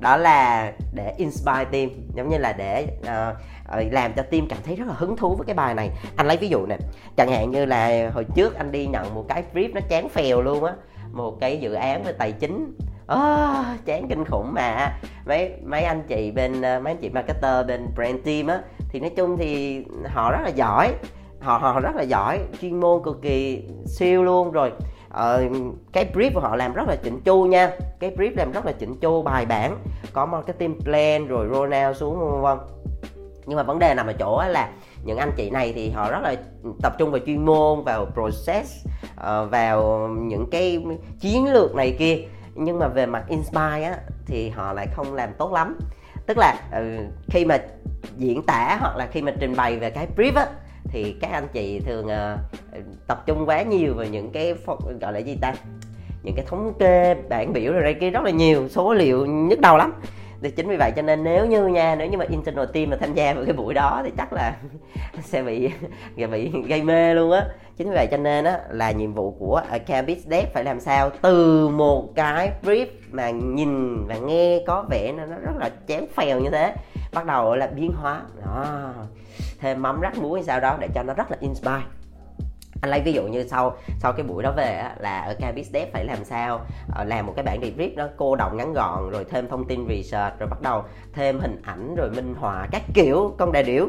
Đó 0.00 0.16
là 0.16 0.72
để 0.92 1.14
inspire 1.16 1.64
team 1.72 1.88
giống 2.14 2.28
như 2.28 2.38
là 2.38 2.52
để 2.52 2.86
uh, 3.00 3.92
làm 3.92 4.12
cho 4.12 4.22
team 4.22 4.48
cảm 4.48 4.58
thấy 4.64 4.76
rất 4.76 4.84
là 4.88 4.94
hứng 4.96 5.16
thú 5.16 5.34
với 5.36 5.46
cái 5.46 5.54
bài 5.54 5.74
này. 5.74 5.90
Anh 6.16 6.26
lấy 6.26 6.36
ví 6.36 6.48
dụ 6.48 6.66
nè 6.66 6.76
chẳng 7.16 7.30
hạn 7.30 7.50
như 7.50 7.64
là 7.64 8.10
hồi 8.14 8.24
trước 8.34 8.54
anh 8.54 8.72
đi 8.72 8.86
nhận 8.86 9.14
một 9.14 9.24
cái 9.28 9.44
brief 9.54 9.72
nó 9.74 9.80
chán 9.88 10.08
phèo 10.08 10.42
luôn 10.42 10.64
á 10.64 10.72
một 11.12 11.40
cái 11.40 11.58
dự 11.58 11.72
án 11.72 12.02
về 12.02 12.12
tài 12.12 12.32
chính. 12.32 12.76
Oh, 13.12 13.66
chán 13.84 14.08
kinh 14.08 14.24
khủng 14.24 14.54
mà. 14.54 14.98
Mấy 15.26 15.52
mấy 15.64 15.82
anh 15.82 16.02
chị 16.08 16.30
bên 16.30 16.60
mấy 16.60 16.92
anh 16.92 17.00
chị 17.00 17.08
marketer 17.08 17.66
bên 17.66 17.86
brand 17.94 18.16
team 18.24 18.46
á 18.46 18.60
thì 18.88 19.00
nói 19.00 19.10
chung 19.16 19.36
thì 19.36 19.82
họ 20.04 20.32
rất 20.32 20.40
là 20.42 20.48
giỏi 20.48 20.92
họ 21.40 21.58
họ 21.58 21.80
rất 21.80 21.96
là 21.96 22.02
giỏi 22.02 22.40
chuyên 22.60 22.80
môn 22.80 23.02
cực 23.04 23.22
kỳ 23.22 23.62
siêu 23.86 24.24
luôn. 24.24 24.52
Rồi 24.52 24.72
uh, 25.08 25.52
cái 25.92 26.10
brief 26.14 26.30
của 26.34 26.40
họ 26.40 26.56
làm 26.56 26.72
rất 26.72 26.88
là 26.88 26.96
chỉnh 26.96 27.20
chu 27.24 27.44
nha. 27.44 27.70
Cái 28.00 28.10
brief 28.16 28.36
làm 28.36 28.52
rất 28.52 28.66
là 28.66 28.72
chỉnh 28.72 29.00
chu 29.00 29.22
bài 29.22 29.46
bản 29.46 29.78
có 30.12 30.26
marketing 30.26 30.80
plan 30.80 31.26
rồi 31.26 31.48
roll 31.52 31.74
out 31.86 31.96
xuống 31.96 32.18
vân 32.18 32.42
vân 32.42 32.58
nhưng 33.46 33.56
mà 33.56 33.62
vấn 33.62 33.78
đề 33.78 33.94
nằm 33.94 34.06
ở 34.06 34.12
chỗ 34.12 34.42
là 34.48 34.70
những 35.04 35.18
anh 35.18 35.32
chị 35.36 35.50
này 35.50 35.72
thì 35.72 35.90
họ 35.90 36.10
rất 36.10 36.20
là 36.22 36.34
tập 36.82 36.92
trung 36.98 37.10
vào 37.10 37.20
chuyên 37.26 37.44
môn 37.44 37.84
vào 37.84 38.06
process 38.14 38.86
uh, 39.14 39.50
vào 39.50 40.08
những 40.08 40.50
cái 40.50 40.84
chiến 41.20 41.52
lược 41.52 41.74
này 41.74 41.96
kia. 41.98 42.18
Nhưng 42.54 42.78
mà 42.78 42.88
về 42.88 43.06
mặt 43.06 43.24
inspire 43.28 43.82
á 43.82 43.98
thì 44.26 44.48
họ 44.48 44.72
lại 44.72 44.86
không 44.94 45.14
làm 45.14 45.30
tốt 45.38 45.52
lắm. 45.52 45.78
Tức 46.26 46.38
là 46.38 46.54
uh, 46.78 46.84
khi 47.28 47.44
mà 47.44 47.58
diễn 48.16 48.42
tả 48.42 48.76
hoặc 48.80 48.96
là 48.96 49.06
khi 49.06 49.22
mà 49.22 49.32
trình 49.40 49.56
bày 49.56 49.76
về 49.76 49.90
cái 49.90 50.06
brief 50.16 50.32
á 50.34 50.46
thì 50.88 51.16
các 51.20 51.30
anh 51.32 51.48
chị 51.52 51.80
thường 51.80 52.06
uh, 52.06 52.40
tập 53.06 53.22
trung 53.26 53.44
quá 53.46 53.62
nhiều 53.62 53.94
vào 53.94 54.06
những 54.06 54.30
cái 54.30 54.54
gọi 55.00 55.12
là 55.12 55.18
gì 55.18 55.36
ta? 55.40 55.54
Những 56.22 56.34
cái 56.34 56.44
thống 56.48 56.72
kê 56.78 57.14
bảng 57.28 57.52
biểu 57.52 57.72
rồi 57.72 57.82
đây 57.82 57.94
kia 57.94 58.10
rất 58.10 58.22
là 58.24 58.30
nhiều 58.30 58.68
số 58.68 58.94
liệu 58.94 59.26
nhức 59.26 59.60
đầu 59.60 59.76
lắm. 59.76 59.92
Thì 60.42 60.50
chính 60.50 60.68
vì 60.68 60.76
vậy 60.76 60.92
cho 60.96 61.02
nên 61.02 61.24
nếu 61.24 61.46
như 61.46 61.66
nha 61.66 61.94
nếu 61.94 62.08
như 62.08 62.18
mà 62.18 62.24
internal 62.30 62.64
team 62.72 62.90
mà 62.90 62.96
tham 62.96 63.14
gia 63.14 63.34
vào 63.34 63.44
cái 63.44 63.54
buổi 63.54 63.74
đó 63.74 64.02
thì 64.04 64.10
chắc 64.16 64.32
là 64.32 64.56
sẽ 65.22 65.42
bị 65.42 65.70
bị 66.30 66.52
gây 66.68 66.82
mê 66.82 67.14
luôn 67.14 67.32
á. 67.32 67.46
Chính 67.76 67.90
vì 67.90 67.94
vậy 67.94 68.08
cho 68.10 68.16
nên 68.16 68.44
á 68.44 68.60
là 68.70 68.90
nhiệm 68.90 69.12
vụ 69.12 69.30
của 69.38 69.62
Campus 69.86 70.18
Dev 70.26 70.44
phải 70.54 70.64
làm 70.64 70.80
sao 70.80 71.10
từ 71.22 71.68
một 71.68 72.14
cái 72.14 72.50
brief 72.62 72.86
mà 73.10 73.30
nhìn 73.30 74.06
và 74.06 74.16
nghe 74.16 74.62
có 74.66 74.84
vẻ 74.90 75.12
nó 75.12 75.24
rất 75.26 75.56
là 75.56 75.70
chém 75.88 76.04
phèo 76.14 76.40
như 76.40 76.50
thế 76.50 76.74
bắt 77.16 77.26
đầu 77.26 77.54
là 77.54 77.66
biến 77.66 77.92
hóa. 77.92 78.22
Đó. 78.44 78.92
Thêm 79.60 79.82
mắm 79.82 80.00
rắc 80.00 80.18
muối 80.18 80.42
sao 80.42 80.60
đó 80.60 80.76
để 80.80 80.88
cho 80.94 81.02
nó 81.02 81.14
rất 81.14 81.30
là 81.30 81.36
inspire. 81.40 81.82
Anh 82.82 82.90
lấy 82.90 83.00
ví 83.00 83.12
dụ 83.12 83.22
như 83.22 83.48
sau 83.48 83.76
sau 84.00 84.12
cái 84.12 84.26
buổi 84.26 84.42
đó 84.42 84.52
về 84.56 84.78
á, 84.78 84.94
là 84.98 85.20
ở 85.20 85.34
Cabis 85.40 85.70
Dev 85.72 85.88
phải 85.92 86.04
làm 86.04 86.24
sao? 86.24 86.60
Ờ, 86.94 87.04
làm 87.04 87.26
một 87.26 87.32
cái 87.36 87.44
bản 87.44 87.60
brief 87.60 87.90
nó 87.96 88.08
cô 88.16 88.36
động 88.36 88.56
ngắn 88.56 88.72
gọn 88.72 89.10
rồi 89.10 89.24
thêm 89.30 89.48
thông 89.48 89.64
tin 89.68 89.86
research 89.88 90.38
rồi 90.38 90.48
bắt 90.48 90.62
đầu 90.62 90.82
thêm 91.12 91.40
hình 91.40 91.62
ảnh 91.62 91.94
rồi 91.94 92.10
minh 92.10 92.34
họa 92.38 92.68
các 92.72 92.82
kiểu 92.94 93.34
công 93.38 93.52
đại 93.52 93.62
điểu 93.62 93.88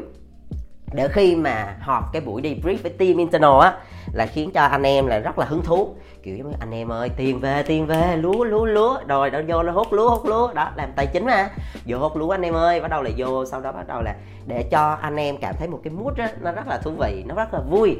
để 0.92 1.08
khi 1.08 1.36
mà 1.36 1.76
họp 1.80 2.12
cái 2.12 2.22
buổi 2.22 2.42
debrief 2.42 2.76
với 2.82 2.92
team 2.98 3.16
internal 3.16 3.60
á, 3.60 3.74
là 4.12 4.26
khiến 4.26 4.50
cho 4.54 4.64
anh 4.64 4.82
em 4.82 5.06
là 5.06 5.18
rất 5.18 5.38
là 5.38 5.46
hứng 5.46 5.62
thú. 5.62 5.94
Kiểu 6.22 6.36
giống 6.36 6.50
như, 6.50 6.56
anh 6.60 6.70
em 6.70 6.88
ơi, 6.88 7.10
tiền 7.16 7.40
về 7.40 7.62
tiền 7.62 7.86
về, 7.86 8.16
lúa 8.16 8.44
lúa 8.44 8.64
lúa. 8.64 8.98
Rồi 9.08 9.30
đó 9.30 9.40
vô 9.48 9.62
nó 9.62 9.72
hút 9.72 9.92
lúa 9.92 10.10
hút 10.10 10.26
lúa. 10.26 10.52
Đó, 10.52 10.70
làm 10.76 10.92
tài 10.96 11.06
chính 11.06 11.26
mà. 11.26 11.50
Vô 11.86 11.98
hút 11.98 12.16
lúa, 12.16 12.30
anh 12.30 12.42
em 12.42 12.54
ơi. 12.54 12.80
Bắt 12.80 12.88
đầu 12.88 13.02
là 13.02 13.10
vô, 13.16 13.44
sau 13.46 13.60
đó 13.60 13.72
bắt 13.72 13.88
đầu 13.88 14.02
là 14.02 14.14
để 14.46 14.62
cho 14.70 14.98
anh 15.02 15.16
em 15.16 15.36
cảm 15.36 15.54
thấy 15.58 15.68
một 15.68 15.80
cái 15.84 15.92
mood 15.92 16.16
á, 16.16 16.30
nó 16.40 16.52
rất 16.52 16.68
là 16.68 16.78
thú 16.78 16.90
vị, 16.98 17.24
nó 17.26 17.34
rất 17.34 17.54
là 17.54 17.60
vui. 17.60 17.96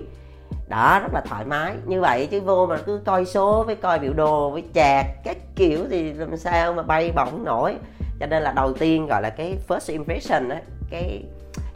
Đó, 0.68 0.98
rất 1.02 1.14
là 1.14 1.20
thoải 1.20 1.44
mái. 1.44 1.74
Như 1.86 2.00
vậy 2.00 2.26
chứ 2.26 2.40
vô 2.40 2.66
mà 2.66 2.76
cứ 2.86 3.00
coi 3.04 3.24
số 3.24 3.64
với 3.66 3.76
coi 3.76 3.98
biểu 3.98 4.12
đồ, 4.12 4.50
với 4.50 4.64
chạc, 4.74 5.06
các 5.24 5.36
kiểu 5.56 5.84
thì 5.90 6.12
làm 6.12 6.36
sao 6.36 6.72
mà 6.72 6.82
bay 6.82 7.12
bổng 7.16 7.44
nổi. 7.44 7.76
Cho 8.20 8.26
nên 8.26 8.42
là 8.42 8.52
đầu 8.52 8.72
tiên 8.72 9.06
gọi 9.06 9.22
là 9.22 9.30
cái 9.30 9.58
first 9.68 9.92
impression 9.92 10.48
á, 10.48 10.60
cái 10.90 11.22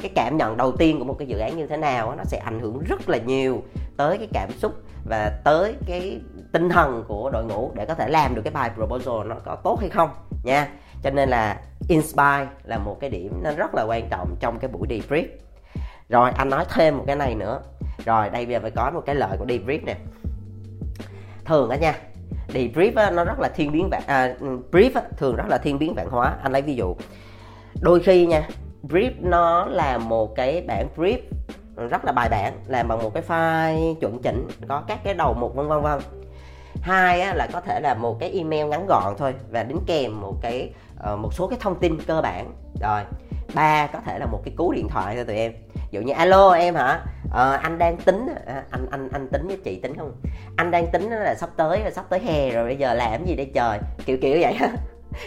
cái 0.02 0.10
cảm 0.14 0.36
nhận 0.36 0.56
đầu 0.56 0.72
tiên 0.76 0.98
của 0.98 1.04
một 1.04 1.16
cái 1.18 1.28
dự 1.28 1.38
án 1.38 1.56
như 1.56 1.66
thế 1.66 1.76
nào 1.76 2.14
nó 2.16 2.24
sẽ 2.24 2.38
ảnh 2.38 2.60
hưởng 2.60 2.82
rất 2.88 3.08
là 3.08 3.18
nhiều 3.18 3.62
tới 3.96 4.18
cái 4.18 4.28
cảm 4.32 4.50
xúc 4.52 4.72
và 5.04 5.40
tới 5.44 5.74
cái 5.86 6.20
tinh 6.52 6.68
thần 6.68 7.04
của 7.08 7.30
đội 7.30 7.44
ngũ 7.44 7.70
để 7.74 7.86
có 7.86 7.94
thể 7.94 8.08
làm 8.08 8.34
được 8.34 8.42
cái 8.44 8.52
bài 8.52 8.70
proposal 8.74 9.28
nó 9.28 9.36
có 9.44 9.56
tốt 9.56 9.80
hay 9.80 9.88
không 9.88 10.10
nha. 10.44 10.68
Cho 11.02 11.10
nên 11.10 11.28
là 11.28 11.60
inspire 11.88 12.46
là 12.64 12.78
một 12.78 12.96
cái 13.00 13.10
điểm 13.10 13.40
nó 13.42 13.52
rất 13.52 13.74
là 13.74 13.82
quan 13.82 14.08
trọng 14.10 14.36
trong 14.40 14.58
cái 14.58 14.70
buổi 14.70 14.88
debrief. 14.88 15.26
Rồi 16.08 16.30
anh 16.36 16.50
nói 16.50 16.64
thêm 16.74 16.98
một 16.98 17.04
cái 17.06 17.16
này 17.16 17.34
nữa. 17.34 17.60
Rồi 18.04 18.30
đây 18.30 18.46
bây 18.46 18.52
giờ 18.52 18.60
phải 18.60 18.70
có 18.70 18.90
một 18.94 19.02
cái 19.06 19.14
lợi 19.14 19.36
của 19.38 19.44
debrief 19.44 19.84
nè. 19.84 19.96
Thường 21.44 21.70
á 21.70 21.76
nha 21.76 21.94
debrief 22.48 22.92
á, 22.96 23.10
nó 23.10 23.24
rất 23.24 23.40
là 23.40 23.48
thiên 23.48 23.72
biến 23.72 23.88
vạn 23.90 24.02
à, 24.06 24.34
ừ, 24.40 24.58
brief 24.72 24.90
á, 24.94 25.02
thường 25.16 25.36
rất 25.36 25.48
là 25.48 25.58
thiên 25.58 25.78
biến 25.78 25.94
vạn 25.94 26.08
hóa. 26.10 26.36
Anh 26.42 26.52
lấy 26.52 26.62
ví 26.62 26.74
dụ 26.74 26.96
đôi 27.80 28.00
khi 28.00 28.26
nha 28.26 28.48
brief 28.82 29.12
nó 29.20 29.64
là 29.64 29.98
một 29.98 30.34
cái 30.34 30.64
bản 30.66 30.86
brief 30.96 31.18
rất 31.90 32.04
là 32.04 32.12
bài 32.12 32.28
bản 32.28 32.52
làm 32.66 32.88
bằng 32.88 33.02
một 33.02 33.14
cái 33.14 33.22
file 33.28 33.94
chuẩn 33.94 34.22
chỉnh 34.22 34.48
có 34.68 34.82
các 34.88 34.98
cái 35.04 35.14
đầu 35.14 35.34
mục 35.34 35.54
vân 35.54 35.68
vân 35.68 35.82
vân. 35.82 36.00
Hai 36.82 37.20
á, 37.20 37.34
là 37.34 37.48
có 37.52 37.60
thể 37.60 37.80
là 37.80 37.94
một 37.94 38.16
cái 38.20 38.30
email 38.30 38.66
ngắn 38.66 38.86
gọn 38.88 39.14
thôi 39.18 39.34
và 39.50 39.62
đính 39.62 39.80
kèm 39.86 40.20
một 40.20 40.34
cái 40.42 40.72
ờ, 40.98 41.16
một 41.16 41.34
số 41.34 41.46
cái 41.46 41.58
thông 41.62 41.78
tin 41.78 41.98
cơ 42.06 42.20
bản. 42.20 42.52
Rồi 42.80 43.00
ba 43.54 43.86
có 43.86 44.00
thể 44.06 44.18
là 44.18 44.26
một 44.26 44.40
cái 44.44 44.54
cú 44.56 44.72
điện 44.72 44.88
thoại 44.88 45.16
cho 45.16 45.24
tụi 45.24 45.36
em. 45.36 45.52
Dụ 45.90 46.00
như 46.00 46.12
alo 46.12 46.50
em 46.50 46.74
hả? 46.74 47.04
Ờ, 47.30 47.52
anh 47.62 47.78
đang 47.78 47.96
tính 47.96 48.26
anh 48.70 48.86
anh 48.90 49.08
anh 49.12 49.28
tính 49.28 49.46
với 49.46 49.56
chị 49.64 49.80
tính 49.80 49.96
không? 49.96 50.12
Anh 50.56 50.70
đang 50.70 50.86
tính 50.86 51.10
là 51.10 51.34
sắp 51.34 51.50
tới 51.56 51.80
là 51.80 51.90
sắp 51.90 52.04
tới 52.08 52.20
hè 52.20 52.50
rồi 52.50 52.64
bây 52.64 52.76
giờ 52.76 52.94
làm 52.94 53.24
gì 53.24 53.36
đây 53.36 53.50
trời? 53.54 53.78
Kiểu 54.06 54.16
kiểu 54.22 54.38
vậy 54.40 54.58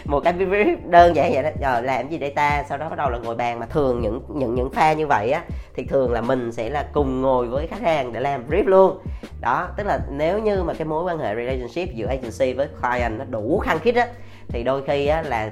một 0.04 0.20
cái 0.20 0.32
brief 0.32 0.76
đơn 0.90 1.16
giản 1.16 1.32
vậy 1.32 1.42
đó. 1.42 1.50
Giờ 1.60 1.80
làm 1.80 2.08
gì 2.08 2.18
đây 2.18 2.30
ta? 2.30 2.64
Sau 2.68 2.78
đó 2.78 2.88
bắt 2.88 2.96
đầu 2.96 3.10
là 3.10 3.18
ngồi 3.18 3.34
bàn. 3.34 3.60
Mà 3.60 3.66
thường 3.66 4.00
những 4.02 4.22
những 4.34 4.54
những 4.54 4.70
pha 4.70 4.92
như 4.92 5.06
vậy 5.06 5.30
á, 5.30 5.42
thì 5.74 5.84
thường 5.84 6.12
là 6.12 6.20
mình 6.20 6.52
sẽ 6.52 6.70
là 6.70 6.84
cùng 6.92 7.22
ngồi 7.22 7.46
với 7.46 7.66
khách 7.66 7.80
hàng 7.80 8.12
để 8.12 8.20
làm 8.20 8.44
brief 8.48 8.66
luôn. 8.66 8.98
Đó, 9.40 9.68
tức 9.76 9.86
là 9.86 9.98
nếu 10.10 10.38
như 10.38 10.62
mà 10.62 10.74
cái 10.74 10.86
mối 10.86 11.04
quan 11.04 11.18
hệ 11.18 11.34
relationship 11.34 11.94
giữa 11.94 12.06
agency 12.06 12.52
với 12.52 12.68
client 12.82 13.18
nó 13.18 13.24
đủ 13.24 13.58
khăng 13.58 13.78
khít 13.78 13.94
á, 13.94 14.06
thì 14.48 14.62
đôi 14.62 14.82
khi 14.86 15.06
á 15.06 15.22
là 15.22 15.50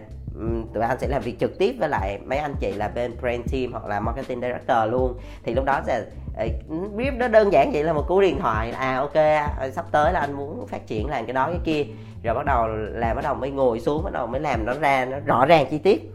tụi 0.74 0.82
anh 0.82 0.98
sẽ 0.98 1.08
làm 1.08 1.22
việc 1.22 1.38
trực 1.40 1.58
tiếp 1.58 1.76
với 1.78 1.88
lại 1.88 2.18
mấy 2.24 2.38
anh 2.38 2.54
chị 2.60 2.72
là 2.72 2.88
bên 2.88 3.16
brand 3.20 3.52
team 3.52 3.72
hoặc 3.72 3.86
là 3.86 4.00
marketing 4.00 4.40
director 4.40 4.90
luôn. 4.90 5.14
Thì 5.44 5.54
lúc 5.54 5.64
đó 5.64 5.80
sẽ 5.86 6.04
ờ, 6.36 6.46
brief 6.96 7.18
nó 7.18 7.28
đơn 7.28 7.52
giản 7.52 7.72
vậy 7.72 7.84
là 7.84 7.92
một 7.92 8.04
cú 8.08 8.20
điện 8.20 8.38
thoại 8.38 8.70
à 8.70 8.96
ok 8.96 9.14
sắp 9.72 9.84
tới 9.90 10.12
là 10.12 10.20
anh 10.20 10.32
muốn 10.32 10.66
phát 10.66 10.86
triển 10.86 11.08
làm 11.08 11.26
cái 11.26 11.32
đó 11.32 11.46
cái 11.46 11.60
kia. 11.64 11.84
Rồi 12.22 12.34
bắt 12.34 12.46
đầu 12.46 12.66
làm 12.76 13.16
bắt 13.16 13.22
đầu 13.22 13.34
mới 13.34 13.50
ngồi 13.50 13.80
xuống 13.80 14.04
bắt 14.04 14.12
đầu 14.12 14.26
mới 14.26 14.40
làm 14.40 14.66
nó 14.66 14.74
ra 14.74 15.04
nó 15.04 15.18
rõ 15.18 15.46
ràng 15.46 15.66
chi 15.70 15.78
tiết. 15.78 16.10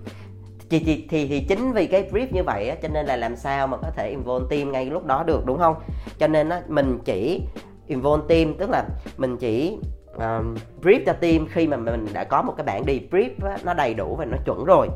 Thì, 0.70 0.80
thì, 0.80 1.08
thì, 1.10 1.28
thì 1.28 1.40
chính 1.40 1.72
vì 1.72 1.88
cái 1.88 2.10
brief 2.12 2.28
như 2.32 2.44
vậy 2.44 2.70
á, 2.70 2.76
cho 2.82 2.88
nên 2.88 3.06
là 3.06 3.16
làm 3.16 3.36
sao 3.36 3.68
mà 3.68 3.78
có 3.78 3.92
thể 3.96 4.10
involve 4.10 4.58
team 4.58 4.72
ngay 4.72 4.86
lúc 4.86 5.06
đó 5.06 5.24
được 5.24 5.46
đúng 5.46 5.58
không? 5.58 5.76
Cho 6.20 6.28
nên 6.28 6.50
á, 6.50 6.62
mình 6.68 7.00
chỉ 7.06 7.42
involve 7.88 8.26
team 8.30 8.58
tức 8.58 8.70
là 8.70 8.84
mình 9.18 9.38
chỉ 9.38 9.78
um, 10.20 10.56
brief 10.82 11.00
cho 11.06 11.14
team 11.14 11.48
khi 11.52 11.68
mà 11.68 11.78
mình 11.78 12.08
đã 12.14 12.24
có 12.24 12.42
một 12.42 12.54
cái 12.58 12.64
bản 12.64 12.86
đi 12.86 13.02
brief 13.12 13.30
á, 13.44 13.58
nó 13.64 13.74
đầy 13.74 13.94
đủ 13.94 14.16
và 14.16 14.26
nó 14.26 14.38
chuẩn 14.46 14.66
rồi 14.66 14.88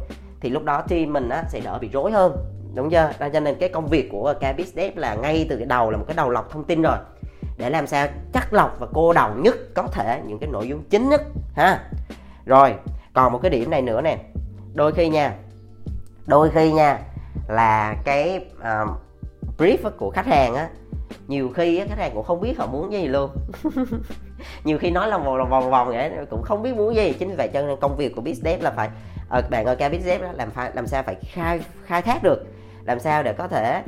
thì 0.42 0.50
lúc 0.50 0.64
đó 0.64 0.82
team 0.82 1.14
mình 1.14 1.30
á, 1.30 1.44
sẽ 1.50 1.60
đỡ 1.60 1.78
bị 1.82 1.90
rối 1.94 2.12
hơn 2.12 2.38
đúng 2.76 2.90
chưa? 2.90 3.12
Đó, 3.20 3.28
cho 3.34 3.40
nên 3.40 3.56
cái 3.60 3.70
công 3.70 3.88
việc 3.88 4.10
của 4.12 4.34
Cabis 4.40 4.74
Dev 4.74 4.98
là 4.98 5.16
ngay 5.16 5.46
từ 5.50 5.58
cái 5.58 5.66
đầu 5.66 5.92
là 5.92 5.98
một 5.98 6.06
cái 6.08 6.16
đầu 6.16 6.30
lọc 6.30 6.50
thông 6.50 6.64
tin 6.64 6.82
rồi. 6.82 6.98
Để 7.58 7.70
làm 7.70 7.88
sao 7.88 8.08
chắc 8.34 8.54
lọc 8.54 8.80
và 8.80 8.88
cô 8.94 9.14
đầu 9.14 9.30
nhất 9.36 9.56
có 9.74 9.88
thể 9.92 10.22
những 10.28 10.40
cái 10.40 10.50
nội 10.50 10.68
dung 10.68 10.84
chính 10.90 11.10
nhất 11.10 11.22
ha? 11.56 11.90
Rồi 12.46 12.76
còn 13.14 13.34
một 13.34 13.40
cái 13.42 13.52
điểm 13.52 13.70
này 13.70 13.82
nữa 13.82 14.02
nè. 14.02 14.18
Đôi 14.74 14.92
khi 14.92 15.10
nha 15.10 15.36
đôi 16.28 16.50
khi 16.50 16.72
nha 16.72 17.00
là 17.48 17.96
cái 18.04 18.46
uh, 18.58 18.90
brief 19.58 19.90
của 19.98 20.12
khách 20.12 20.26
hàng 20.26 20.56
á 20.56 20.70
nhiều 21.28 21.50
khi 21.56 21.78
á, 21.78 21.86
khách 21.90 21.98
hàng 21.98 22.12
cũng 22.14 22.24
không 22.24 22.42
biết 22.42 22.58
họ 22.58 22.68
muốn 22.68 22.92
gì 22.92 23.08
luôn. 23.08 23.30
nhiều 24.64 24.78
khi 24.78 24.92
nói 24.92 25.08
lòng 25.08 25.26
vòng 25.26 25.38
lòng 25.38 25.50
vòng 25.50 25.72
vòng 25.72 25.88
vậy 25.88 26.12
cũng 26.30 26.42
không 26.44 26.64
biết 26.64 26.76
muốn 26.76 26.96
gì. 26.96 27.14
Chính 27.20 27.30
vì 27.30 27.36
vậy 27.36 27.50
cho 27.54 27.62
nên 27.62 27.78
công 27.82 27.98
việc 27.98 28.16
của 28.16 28.22
business 28.22 28.64
là 28.64 28.72
phải 28.72 28.90
ở 29.30 29.42
bạn 29.50 29.66
ở 29.66 29.76
KBZ 29.76 30.22
đó, 30.22 30.28
làm 30.34 30.52
phải 30.52 30.72
làm 30.74 30.88
sao 30.88 31.04
phải 31.04 31.16
khai 31.22 31.60
khai 31.86 32.02
thác 32.02 32.24
được. 32.24 32.46
Làm 32.86 33.00
sao 33.00 33.24
để 33.24 33.34
có 33.34 33.48
thể 33.48 33.84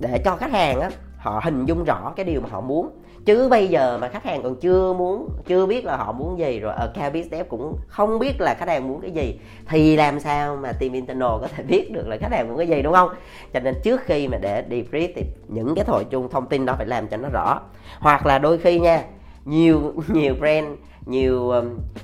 để 0.00 0.20
cho 0.24 0.36
khách 0.36 0.52
hàng 0.52 0.80
á 0.80 0.90
họ 1.22 1.40
hình 1.44 1.66
dung 1.66 1.84
rõ 1.84 2.12
cái 2.16 2.24
điều 2.24 2.40
mà 2.40 2.48
họ 2.52 2.60
muốn. 2.60 2.90
Chứ 3.24 3.48
bây 3.48 3.68
giờ 3.68 3.98
mà 4.00 4.08
khách 4.08 4.24
hàng 4.24 4.42
còn 4.42 4.56
chưa 4.56 4.92
muốn 4.92 5.28
chưa 5.46 5.66
biết 5.66 5.84
là 5.84 5.96
họ 5.96 6.12
muốn 6.12 6.38
gì 6.38 6.60
rồi 6.60 6.74
ở 6.74 6.92
cao 6.94 7.10
business 7.10 7.48
cũng 7.48 7.76
không 7.88 8.18
biết 8.18 8.40
là 8.40 8.54
khách 8.54 8.68
hàng 8.68 8.88
muốn 8.88 9.00
cái 9.00 9.10
gì 9.10 9.38
thì 9.68 9.96
làm 9.96 10.20
sao 10.20 10.56
mà 10.56 10.72
team 10.72 10.92
internal 10.92 11.40
có 11.40 11.48
thể 11.56 11.62
biết 11.68 11.92
được 11.92 12.08
là 12.08 12.16
khách 12.20 12.32
hàng 12.32 12.48
muốn 12.48 12.58
cái 12.58 12.66
gì 12.66 12.82
đúng 12.82 12.92
không? 12.92 13.10
Cho 13.52 13.60
nên 13.60 13.74
trước 13.82 14.00
khi 14.04 14.28
mà 14.28 14.38
để 14.38 14.64
debrief 14.70 15.08
thì 15.16 15.24
những 15.48 15.74
cái 15.74 15.84
thổi 15.84 16.04
chung 16.10 16.28
thông 16.30 16.46
tin 16.46 16.66
đó 16.66 16.74
phải 16.76 16.86
làm 16.86 17.08
cho 17.08 17.16
nó 17.16 17.28
rõ. 17.32 17.60
Hoặc 17.98 18.26
là 18.26 18.38
đôi 18.38 18.58
khi 18.58 18.80
nha 18.80 19.04
nhiều 19.44 19.92
nhiều 20.08 20.34
brand 20.40 20.66
nhiều 21.06 21.52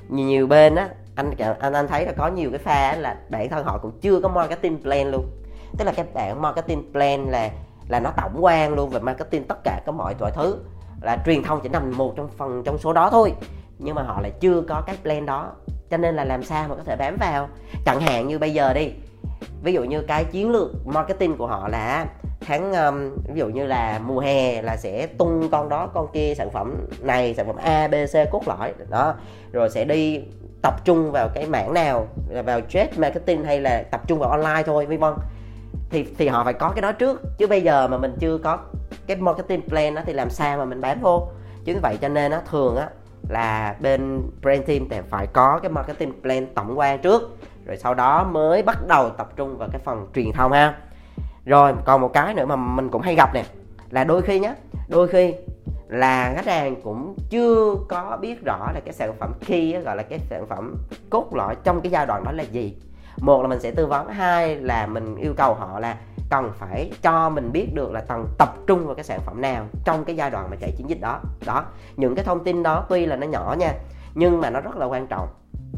nhiều, 0.08 0.26
nhiều 0.26 0.46
bên 0.46 0.74
á 0.74 0.88
anh 1.14 1.30
anh 1.60 1.72
anh 1.72 1.88
thấy 1.88 2.06
là 2.06 2.12
có 2.12 2.28
nhiều 2.28 2.50
cái 2.50 2.58
pha 2.58 2.96
là 2.96 3.16
bản 3.30 3.48
thân 3.48 3.64
họ 3.64 3.78
cũng 3.78 3.92
chưa 4.00 4.20
có 4.20 4.28
marketing 4.28 4.82
plan 4.82 5.10
luôn. 5.10 5.26
Tức 5.78 5.84
là 5.84 5.92
các 5.96 6.14
bạn 6.14 6.42
marketing 6.42 6.92
plan 6.92 7.24
là 7.30 7.50
là 7.88 8.00
nó 8.00 8.10
tổng 8.16 8.44
quan 8.44 8.74
luôn 8.74 8.90
về 8.90 9.00
marketing 9.00 9.44
tất 9.44 9.64
cả 9.64 9.80
các 9.86 9.92
mọi 9.92 10.14
mọi 10.20 10.30
thứ. 10.34 10.58
Là 11.02 11.18
truyền 11.26 11.42
thông 11.42 11.60
chỉ 11.62 11.68
nằm 11.68 11.92
một 11.96 12.12
trong 12.16 12.28
phần 12.28 12.62
trong 12.64 12.78
số 12.78 12.92
đó 12.92 13.08
thôi. 13.10 13.32
Nhưng 13.78 13.94
mà 13.94 14.02
họ 14.02 14.20
lại 14.20 14.32
chưa 14.40 14.62
có 14.68 14.82
cái 14.86 14.96
plan 15.02 15.26
đó. 15.26 15.52
Cho 15.90 15.96
nên 15.96 16.16
là 16.16 16.24
làm 16.24 16.42
sao 16.42 16.68
mà 16.68 16.74
có 16.74 16.82
thể 16.84 16.96
bám 16.96 17.16
vào? 17.20 17.48
Chẳng 17.84 18.00
hạn 18.00 18.28
như 18.28 18.38
bây 18.38 18.52
giờ 18.52 18.72
đi. 18.72 18.92
Ví 19.62 19.72
dụ 19.72 19.84
như 19.84 20.02
cái 20.02 20.24
chiến 20.24 20.50
lược 20.50 20.86
marketing 20.86 21.36
của 21.36 21.46
họ 21.46 21.68
là 21.68 22.06
tháng 22.40 22.72
um, 22.72 23.10
ví 23.34 23.40
dụ 23.40 23.48
như 23.48 23.66
là 23.66 24.00
mùa 24.04 24.20
hè 24.20 24.62
là 24.62 24.76
sẽ 24.76 25.06
tung 25.06 25.48
con 25.50 25.68
đó 25.68 25.86
con 25.94 26.06
kia 26.12 26.34
sản 26.36 26.50
phẩm 26.50 26.86
này 27.00 27.34
sản 27.34 27.46
phẩm 27.46 27.56
a 27.56 27.88
b 27.88 27.94
c 27.94 28.30
cốt 28.30 28.42
lõi. 28.46 28.72
Đó. 28.88 29.14
Rồi 29.52 29.70
sẽ 29.70 29.84
đi 29.84 30.22
tập 30.62 30.84
trung 30.84 31.12
vào 31.12 31.28
cái 31.34 31.46
mảng 31.46 31.74
nào? 31.74 32.06
Là 32.28 32.42
vào 32.42 32.60
trade 32.60 32.92
marketing 32.96 33.44
hay 33.44 33.60
là 33.60 33.82
tập 33.90 34.00
trung 34.06 34.18
vào 34.18 34.30
online 34.30 34.62
thôi 34.66 34.86
vân 34.86 34.98
vân 34.98 35.14
thì 35.90 36.06
thì 36.18 36.28
họ 36.28 36.44
phải 36.44 36.52
có 36.52 36.70
cái 36.70 36.82
đó 36.82 36.92
trước. 36.92 37.22
Chứ 37.38 37.46
bây 37.46 37.62
giờ 37.62 37.88
mà 37.88 37.98
mình 37.98 38.16
chưa 38.20 38.38
có 38.38 38.58
cái 39.06 39.16
marketing 39.16 39.68
plan 39.68 39.94
đó 39.94 40.02
thì 40.06 40.12
làm 40.12 40.30
sao 40.30 40.58
mà 40.58 40.64
mình 40.64 40.80
bám 40.80 41.00
vô? 41.00 41.28
Chứ 41.64 41.74
như 41.74 41.80
vậy 41.82 41.98
cho 42.00 42.08
nên 42.08 42.30
nó 42.30 42.38
thường 42.50 42.76
á 42.76 42.88
là 43.28 43.76
bên 43.80 44.22
brand 44.42 44.66
team 44.66 44.88
thì 44.90 44.96
phải 45.10 45.26
có 45.26 45.58
cái 45.62 45.70
marketing 45.70 46.22
plan 46.22 46.46
tổng 46.54 46.78
quan 46.78 46.98
trước, 46.98 47.38
rồi 47.66 47.76
sau 47.76 47.94
đó 47.94 48.24
mới 48.24 48.62
bắt 48.62 48.86
đầu 48.88 49.10
tập 49.10 49.28
trung 49.36 49.58
vào 49.58 49.68
cái 49.72 49.80
phần 49.84 50.06
truyền 50.14 50.32
thông 50.32 50.52
ha. 50.52 50.74
Rồi, 51.44 51.72
còn 51.84 52.00
một 52.00 52.12
cái 52.12 52.34
nữa 52.34 52.46
mà 52.46 52.56
mình 52.56 52.88
cũng 52.88 53.02
hay 53.02 53.14
gặp 53.14 53.34
nè, 53.34 53.44
là 53.90 54.04
đôi 54.04 54.22
khi 54.22 54.38
nhá, 54.38 54.54
đôi 54.88 55.08
khi 55.08 55.34
là 55.88 56.32
khách 56.36 56.46
hàng 56.46 56.82
cũng 56.82 57.16
chưa 57.30 57.74
có 57.88 58.18
biết 58.20 58.44
rõ 58.44 58.70
là 58.74 58.80
cái 58.84 58.94
sản 58.94 59.12
phẩm 59.18 59.32
khi 59.40 59.78
gọi 59.78 59.96
là 59.96 60.02
cái 60.02 60.18
sản 60.30 60.46
phẩm 60.46 60.74
cốt 61.10 61.34
lõi 61.34 61.56
trong 61.64 61.80
cái 61.80 61.90
giai 61.90 62.06
đoạn 62.06 62.24
đó 62.24 62.32
là 62.32 62.42
gì 62.42 62.76
một 63.20 63.42
là 63.42 63.48
mình 63.48 63.60
sẽ 63.60 63.70
tư 63.70 63.86
vấn 63.86 64.08
hai 64.08 64.56
là 64.56 64.86
mình 64.86 65.16
yêu 65.16 65.34
cầu 65.36 65.54
họ 65.54 65.80
là 65.80 65.96
cần 66.30 66.52
phải 66.58 66.90
cho 67.02 67.28
mình 67.28 67.52
biết 67.52 67.74
được 67.74 67.92
là 67.92 68.00
cần 68.00 68.26
tập 68.38 68.54
trung 68.66 68.86
vào 68.86 68.94
cái 68.94 69.04
sản 69.04 69.20
phẩm 69.26 69.40
nào 69.40 69.66
trong 69.84 70.04
cái 70.04 70.16
giai 70.16 70.30
đoạn 70.30 70.50
mà 70.50 70.56
chạy 70.60 70.72
chiến 70.76 70.88
dịch 70.88 71.00
đó. 71.00 71.20
Đó 71.46 71.64
những 71.96 72.14
cái 72.14 72.24
thông 72.24 72.44
tin 72.44 72.62
đó 72.62 72.86
tuy 72.88 73.06
là 73.06 73.16
nó 73.16 73.26
nhỏ 73.26 73.56
nha 73.58 73.74
nhưng 74.14 74.40
mà 74.40 74.50
nó 74.50 74.60
rất 74.60 74.76
là 74.76 74.86
quan 74.86 75.06
trọng. 75.06 75.28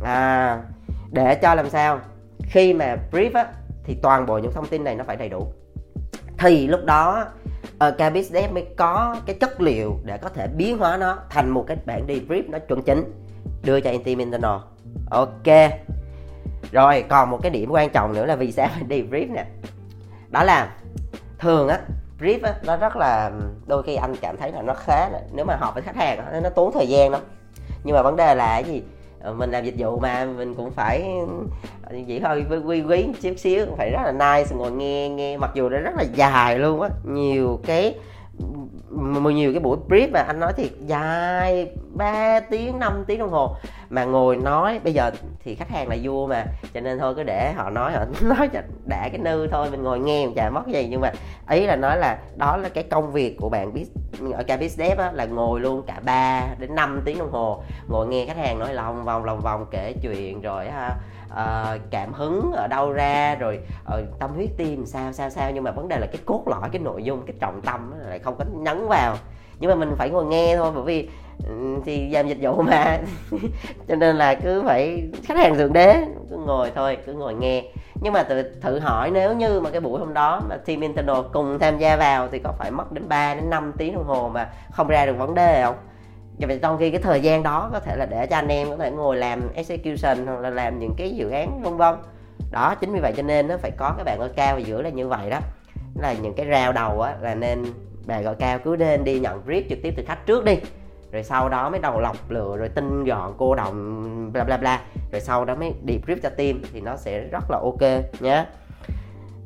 À 0.05 0.63
để 1.11 1.35
cho 1.35 1.55
làm 1.55 1.71
sao? 1.71 2.01
Khi 2.43 2.75
mà 2.75 2.97
brief 3.13 3.31
á 3.35 3.47
thì 3.85 3.97
toàn 4.03 4.27
bộ 4.27 4.39
những 4.39 4.53
thông 4.53 4.67
tin 4.67 4.85
này 4.85 4.95
nó 4.95 5.05
phải 5.05 5.17
đầy 5.17 5.29
đủ. 5.29 5.53
Thì 6.39 6.67
lúc 6.67 6.81
đó 6.85 7.27
ờ, 7.79 7.89
ở 7.89 7.93
uh, 7.93 7.99
Cabis 7.99 8.33
Dev 8.33 8.53
mới 8.53 8.67
có 8.77 9.17
cái 9.27 9.37
chất 9.41 9.61
liệu 9.61 9.97
để 10.05 10.17
có 10.19 10.29
thể 10.29 10.47
biến 10.47 10.79
hóa 10.79 10.97
nó 10.97 11.19
thành 11.31 11.49
một 11.49 11.65
cái 11.67 11.77
bản 11.87 12.07
debrief 12.07 12.43
nó 12.51 12.59
chuẩn 12.59 12.83
chỉnh. 12.83 13.05
Đưa 13.65 13.81
cho 13.81 13.91
Intim 13.91 14.19
internal. 14.19 14.57
Ok 15.11 15.71
rồi 16.73 17.05
còn 17.09 17.31
một 17.31 17.39
cái 17.43 17.51
điểm 17.51 17.71
quan 17.71 17.91
trọng 17.91 18.13
nữa 18.15 18.27
là 18.27 18.37
vì 18.37 18.53
sao 18.53 18.69
phải 18.75 19.03
brief 19.11 19.33
nè. 19.33 19.45
Đó 20.29 20.45
là 20.45 20.69
thường 21.39 21.69
á 21.69 21.79
brief 22.21 22.39
á 22.43 22.55
nó 22.65 22.77
rất 22.77 22.97
là 22.97 23.31
đôi 23.67 23.83
khi 23.83 23.95
anh 23.95 24.17
cảm 24.21 24.37
thấy 24.37 24.53
là 24.53 24.63
nó 24.63 24.75
khá 24.75 25.09
là, 25.09 25.21
nếu 25.33 25.45
mà 25.45 25.57
họp 25.57 25.75
với 25.75 25.83
khách 25.83 25.97
hàng 25.97 26.19
á, 26.19 26.41
nó 26.41 26.51
tốn 26.51 26.73
thời 26.75 26.89
gian 26.89 27.11
lắm. 27.11 27.21
Nhưng 27.85 27.97
mà 27.97 28.03
vấn 28.03 28.17
đề 28.17 28.35
là 28.35 28.63
cái 28.63 28.73
gì? 28.73 28.83
Ờ, 29.21 29.33
mình 29.33 29.51
làm 29.51 29.65
dịch 29.65 29.75
vụ 29.79 29.99
mà 29.99 30.25
mình 30.25 30.55
cũng 30.55 30.71
phải 30.71 31.13
ờ, 31.83 31.97
chỉ 32.07 32.21
hơi 32.21 32.45
quý 32.65 32.83
quý 32.83 33.07
chút 33.23 33.35
xíu 33.39 33.67
phải 33.77 33.91
rất 33.91 34.01
là 34.05 34.13
nice 34.13 34.57
ngồi 34.57 34.71
nghe 34.71 35.09
nghe. 35.09 35.37
Mặc 35.37 35.51
dù 35.55 35.69
nó 35.69 35.79
rất 35.79 35.95
là 35.97 36.05
dài 36.15 36.59
luôn 36.59 36.81
á 36.81 36.89
nhiều 37.05 37.61
cái 37.67 37.95
nhiều 39.41 39.53
cái 39.53 39.61
buổi 39.61 39.79
brief 39.89 40.09
mà 40.13 40.21
anh 40.21 40.41
nói 40.41 40.53
thiệt 40.53 40.71
dài 40.87 41.73
3 41.95 42.41
tiếng 42.41 42.79
5 42.79 43.05
tiếng 43.07 43.19
đồng 43.19 43.31
hồ. 43.31 43.57
Mà 43.91 44.05
ngồi 44.05 44.37
nói 44.37 44.81
bây 44.85 44.93
giờ 44.93 45.11
thì 45.45 45.55
khách 45.55 45.71
hàng 45.71 45.89
là 45.89 45.97
vua 46.03 46.27
mà 46.27 46.45
cho 46.75 46.81
nên 46.81 46.99
thôi 46.99 47.15
cứ 47.17 47.23
để 47.23 47.53
họ 47.57 47.71
nói 47.71 47.93
họ 47.93 48.05
nói 48.23 48.49
cho 48.49 48.61
đã 48.85 49.09
cái 49.09 49.19
nư 49.19 49.47
thôi 49.47 49.71
mình 49.71 49.83
ngồi 49.83 49.99
nghe 49.99 50.29
chả 50.37 50.51
mất 50.51 50.67
gì 50.67 50.87
nhưng 50.91 51.01
mà 51.01 51.13
ý 51.51 51.67
là 51.67 51.77
nói 51.77 51.99
là 51.99 52.19
đó 52.37 52.57
là 52.57 52.69
cái 52.69 52.85
công 52.85 53.13
việc 53.13 53.37
của 53.41 53.49
bạn 53.49 53.73
biết 53.75 53.87
ở 54.33 54.43
cả 54.43 54.57
biz 54.57 54.97
á, 54.99 55.13
là 55.13 55.25
ngồi 55.27 55.61
luôn 55.61 55.83
cả 55.87 56.01
3 56.05 56.47
đến 56.59 56.75
5 56.75 57.03
tiếng 57.05 57.19
đồng 57.19 57.33
hồ 57.33 57.63
ngồi 57.89 58.07
nghe 58.07 58.27
khách 58.27 58.37
hàng 58.37 58.59
nói 58.59 58.75
lòng 58.75 59.05
vòng 59.05 59.25
lòng 59.25 59.41
vòng 59.41 59.67
kể 59.71 59.95
chuyện 60.03 60.41
rồi 60.41 60.71
ha 60.71 60.97
uh, 61.33 61.81
cảm 61.91 62.13
hứng 62.13 62.53
ở 62.53 62.67
đâu 62.67 62.93
ra 62.93 63.35
rồi 63.35 63.61
uh, 63.95 64.19
tâm 64.19 64.31
huyết 64.35 64.51
tim 64.57 64.87
sao 64.87 65.13
sao 65.13 65.31
sao. 65.31 65.51
Nhưng 65.51 65.65
mà 65.65 65.71
vấn 65.71 65.89
đề 65.89 65.99
là 65.99 66.07
cái 66.07 66.23
cốt 66.25 66.43
lõi 66.47 66.69
cái 66.73 66.81
nội 66.83 67.05
dung 67.05 67.23
cái 67.27 67.35
trọng 67.41 67.61
tâm 67.61 67.93
lại 68.09 68.19
không 68.19 68.37
có 68.39 68.45
nhấn 68.53 68.89
vào. 68.89 69.17
Nhưng 69.61 69.71
mà 69.71 69.75
mình 69.75 69.95
phải 69.97 70.11
ngồi 70.11 70.25
nghe 70.25 70.57
thôi 70.57 70.73
bởi 70.75 70.85
vì 70.85 71.09
ừ, 71.49 71.55
thì 71.85 72.09
làm 72.09 72.29
dịch 72.29 72.39
vụ 72.41 72.63
mà 72.63 72.99
cho 73.89 73.95
nên 73.95 74.17
là 74.17 74.35
cứ 74.35 74.63
phải 74.67 75.03
khách 75.25 75.39
hàng 75.39 75.55
thượng 75.55 75.73
đế 75.73 76.05
cứ 76.31 76.37
ngồi 76.37 76.73
thôi 76.75 76.99
cứ 77.07 77.13
ngồi 77.13 77.35
nghe. 77.35 77.65
Nhưng 78.03 78.13
mà 78.13 78.23
tự 78.23 78.43
thử 78.61 78.79
hỏi 78.79 79.11
nếu 79.11 79.35
như 79.35 79.61
mà 79.61 79.71
cái 79.71 79.81
buổi 79.81 80.01
hôm 80.01 80.15
đó 80.15 80.43
mà 80.49 80.57
team 80.57 80.81
internal 80.81 81.17
cùng 81.33 81.59
tham 81.59 81.79
gia 81.79 81.97
vào 81.97 82.29
thì 82.29 82.39
có 82.39 82.53
phải 82.59 82.71
mất 82.71 82.93
đến 82.93 83.09
3 83.09 83.35
đến 83.35 83.51
5 83.51 83.73
tiếng 83.79 83.95
đồng 83.95 84.05
hồ 84.05 84.31
mà 84.35 84.51
không 84.73 84.89
ra 84.89 85.07
được 85.07 85.19
vấn 85.19 85.35
đề 85.35 85.63
không? 85.65 85.77
Dạ, 86.41 86.47
và 86.49 86.55
trong 86.63 86.79
khi 86.79 86.91
cái 86.91 87.01
thời 87.01 87.21
gian 87.21 87.43
đó 87.43 87.71
có 87.73 87.81
thể 87.81 87.97
là 87.97 88.07
để 88.07 88.27
cho 88.27 88.37
anh 88.37 88.49
em 88.49 88.71
có 88.71 88.77
thể 88.77 88.91
ngồi 88.91 89.17
làm 89.17 89.53
execution 89.55 90.27
hoặc 90.27 90.41
là 90.41 90.51
làm 90.51 90.79
những 90.79 90.95
cái 90.97 91.11
dự 91.11 91.31
án 91.31 91.63
vân 91.63 91.77
vân. 91.77 91.95
Đó, 92.51 92.75
chính 92.81 92.93
vì 92.93 93.01
vậy 93.01 93.13
cho 93.17 93.23
nên 93.23 93.49
nó 93.49 93.57
phải 93.57 93.71
có 93.71 93.95
cái 93.97 94.05
bạn 94.05 94.19
gọi 94.19 94.29
cao 94.37 94.55
ở 94.55 94.59
giữa 94.59 94.83
là 94.83 94.91
như 94.91 95.09
vậy 95.09 95.31
đó. 95.31 95.39
Là 95.95 96.13
những 96.13 96.35
cái 96.35 96.47
rào 96.47 96.73
đầu 96.73 97.01
á, 97.01 97.15
là 97.21 97.35
nên 97.35 97.65
bạn 98.07 98.25
gọi 98.25 98.35
cao 98.35 98.59
cứ 98.59 98.77
nên 98.79 99.05
đi 99.05 99.21
nhận 99.21 99.43
brief 99.47 99.63
trực 99.69 99.79
tiếp 99.83 99.95
từ 99.97 100.05
khách 100.07 100.27
trước 100.27 100.45
đi. 100.45 100.57
Rồi 101.13 101.23
sau 101.23 101.49
đó 101.49 101.71
mới 101.71 101.81
đầu 101.81 102.01
lọc 102.01 102.31
lựa 102.31 102.57
rồi 102.57 102.69
tinh 102.69 103.05
gọn, 103.05 103.35
cô 103.39 103.55
đồng 103.55 104.33
bla 104.33 104.45
bla 104.45 104.57
bla. 104.57 104.81
Rồi 105.13 105.21
sau 105.21 105.45
đó 105.45 105.55
mới 105.55 105.75
đi 105.85 105.99
brief 106.07 106.17
cho 106.23 106.29
team 106.29 106.63
thì 106.73 106.81
nó 106.81 106.97
sẽ 106.97 107.21
rất 107.21 107.51
là 107.51 107.59
ok 107.59 107.83
nhé 108.21 108.45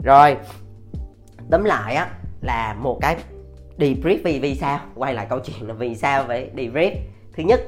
rồi, 0.04 0.36
tóm 1.50 1.64
lại 1.64 1.94
á, 1.94 2.08
là 2.40 2.76
một 2.78 2.98
cái 3.00 3.16
debrief 3.78 4.18
vì 4.24 4.38
vì 4.38 4.54
sao? 4.54 4.80
Quay 4.94 5.14
lại 5.14 5.26
câu 5.30 5.38
chuyện 5.40 5.68
là 5.68 5.74
vì 5.74 5.94
sao 5.94 6.24
vậy? 6.24 6.50
Debrief. 6.56 6.92
Thứ 7.36 7.42
nhất 7.42 7.60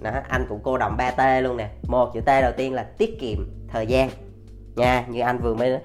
đó, 0.00 0.10
anh 0.28 0.46
cũng 0.48 0.60
cô 0.62 0.78
đồng 0.78 0.96
3T 0.96 1.42
luôn 1.42 1.56
nè. 1.56 1.68
Một 1.88 2.10
chữ 2.14 2.20
T 2.20 2.26
đầu 2.26 2.52
tiên 2.56 2.72
là 2.72 2.82
tiết 2.82 3.20
kiệm 3.20 3.38
thời 3.68 3.86
gian. 3.86 4.10
Nha 4.76 5.04
như 5.08 5.20
anh 5.20 5.38
vừa 5.38 5.54
mới 5.54 5.78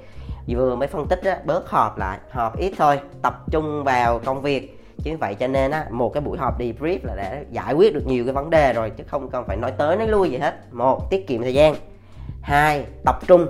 vừa 0.48 0.75
mới 0.75 0.88
phân 0.88 1.07
tích 1.07 1.24
đó, 1.24 1.33
bớt 1.45 1.69
họp 1.69 1.98
lại 1.98 2.19
họp 2.29 2.57
ít 2.57 2.74
thôi 2.77 3.00
tập 3.21 3.45
trung 3.51 3.83
vào 3.83 4.19
công 4.19 4.41
việc. 4.41 4.75
Chứ 5.03 5.17
vậy 5.19 5.36
cho 5.36 5.48
nên 5.48 5.71
á 5.71 5.86
một 5.91 6.09
cái 6.09 6.21
buổi 6.21 6.38
họp 6.38 6.59
debrief 6.59 7.00
là 7.03 7.15
đã 7.15 7.41
giải 7.51 7.74
quyết 7.74 7.93
được 7.93 8.07
nhiều 8.07 8.24
cái 8.25 8.33
vấn 8.33 8.50
đề 8.50 8.74
rồi 8.74 8.89
chứ 8.89 9.03
không 9.07 9.29
cần 9.29 9.43
phải 9.48 9.57
nói 9.57 9.71
tới 9.77 9.98
nói 9.98 10.07
lui 10.07 10.29
gì 10.29 10.38
hết. 10.38 10.74
Một 10.74 11.09
tiết 11.09 11.27
kiệm 11.27 11.41
thời 11.41 11.53
gian. 11.53 11.75
Hai 12.41 12.86
tập 13.05 13.15
trung 13.27 13.48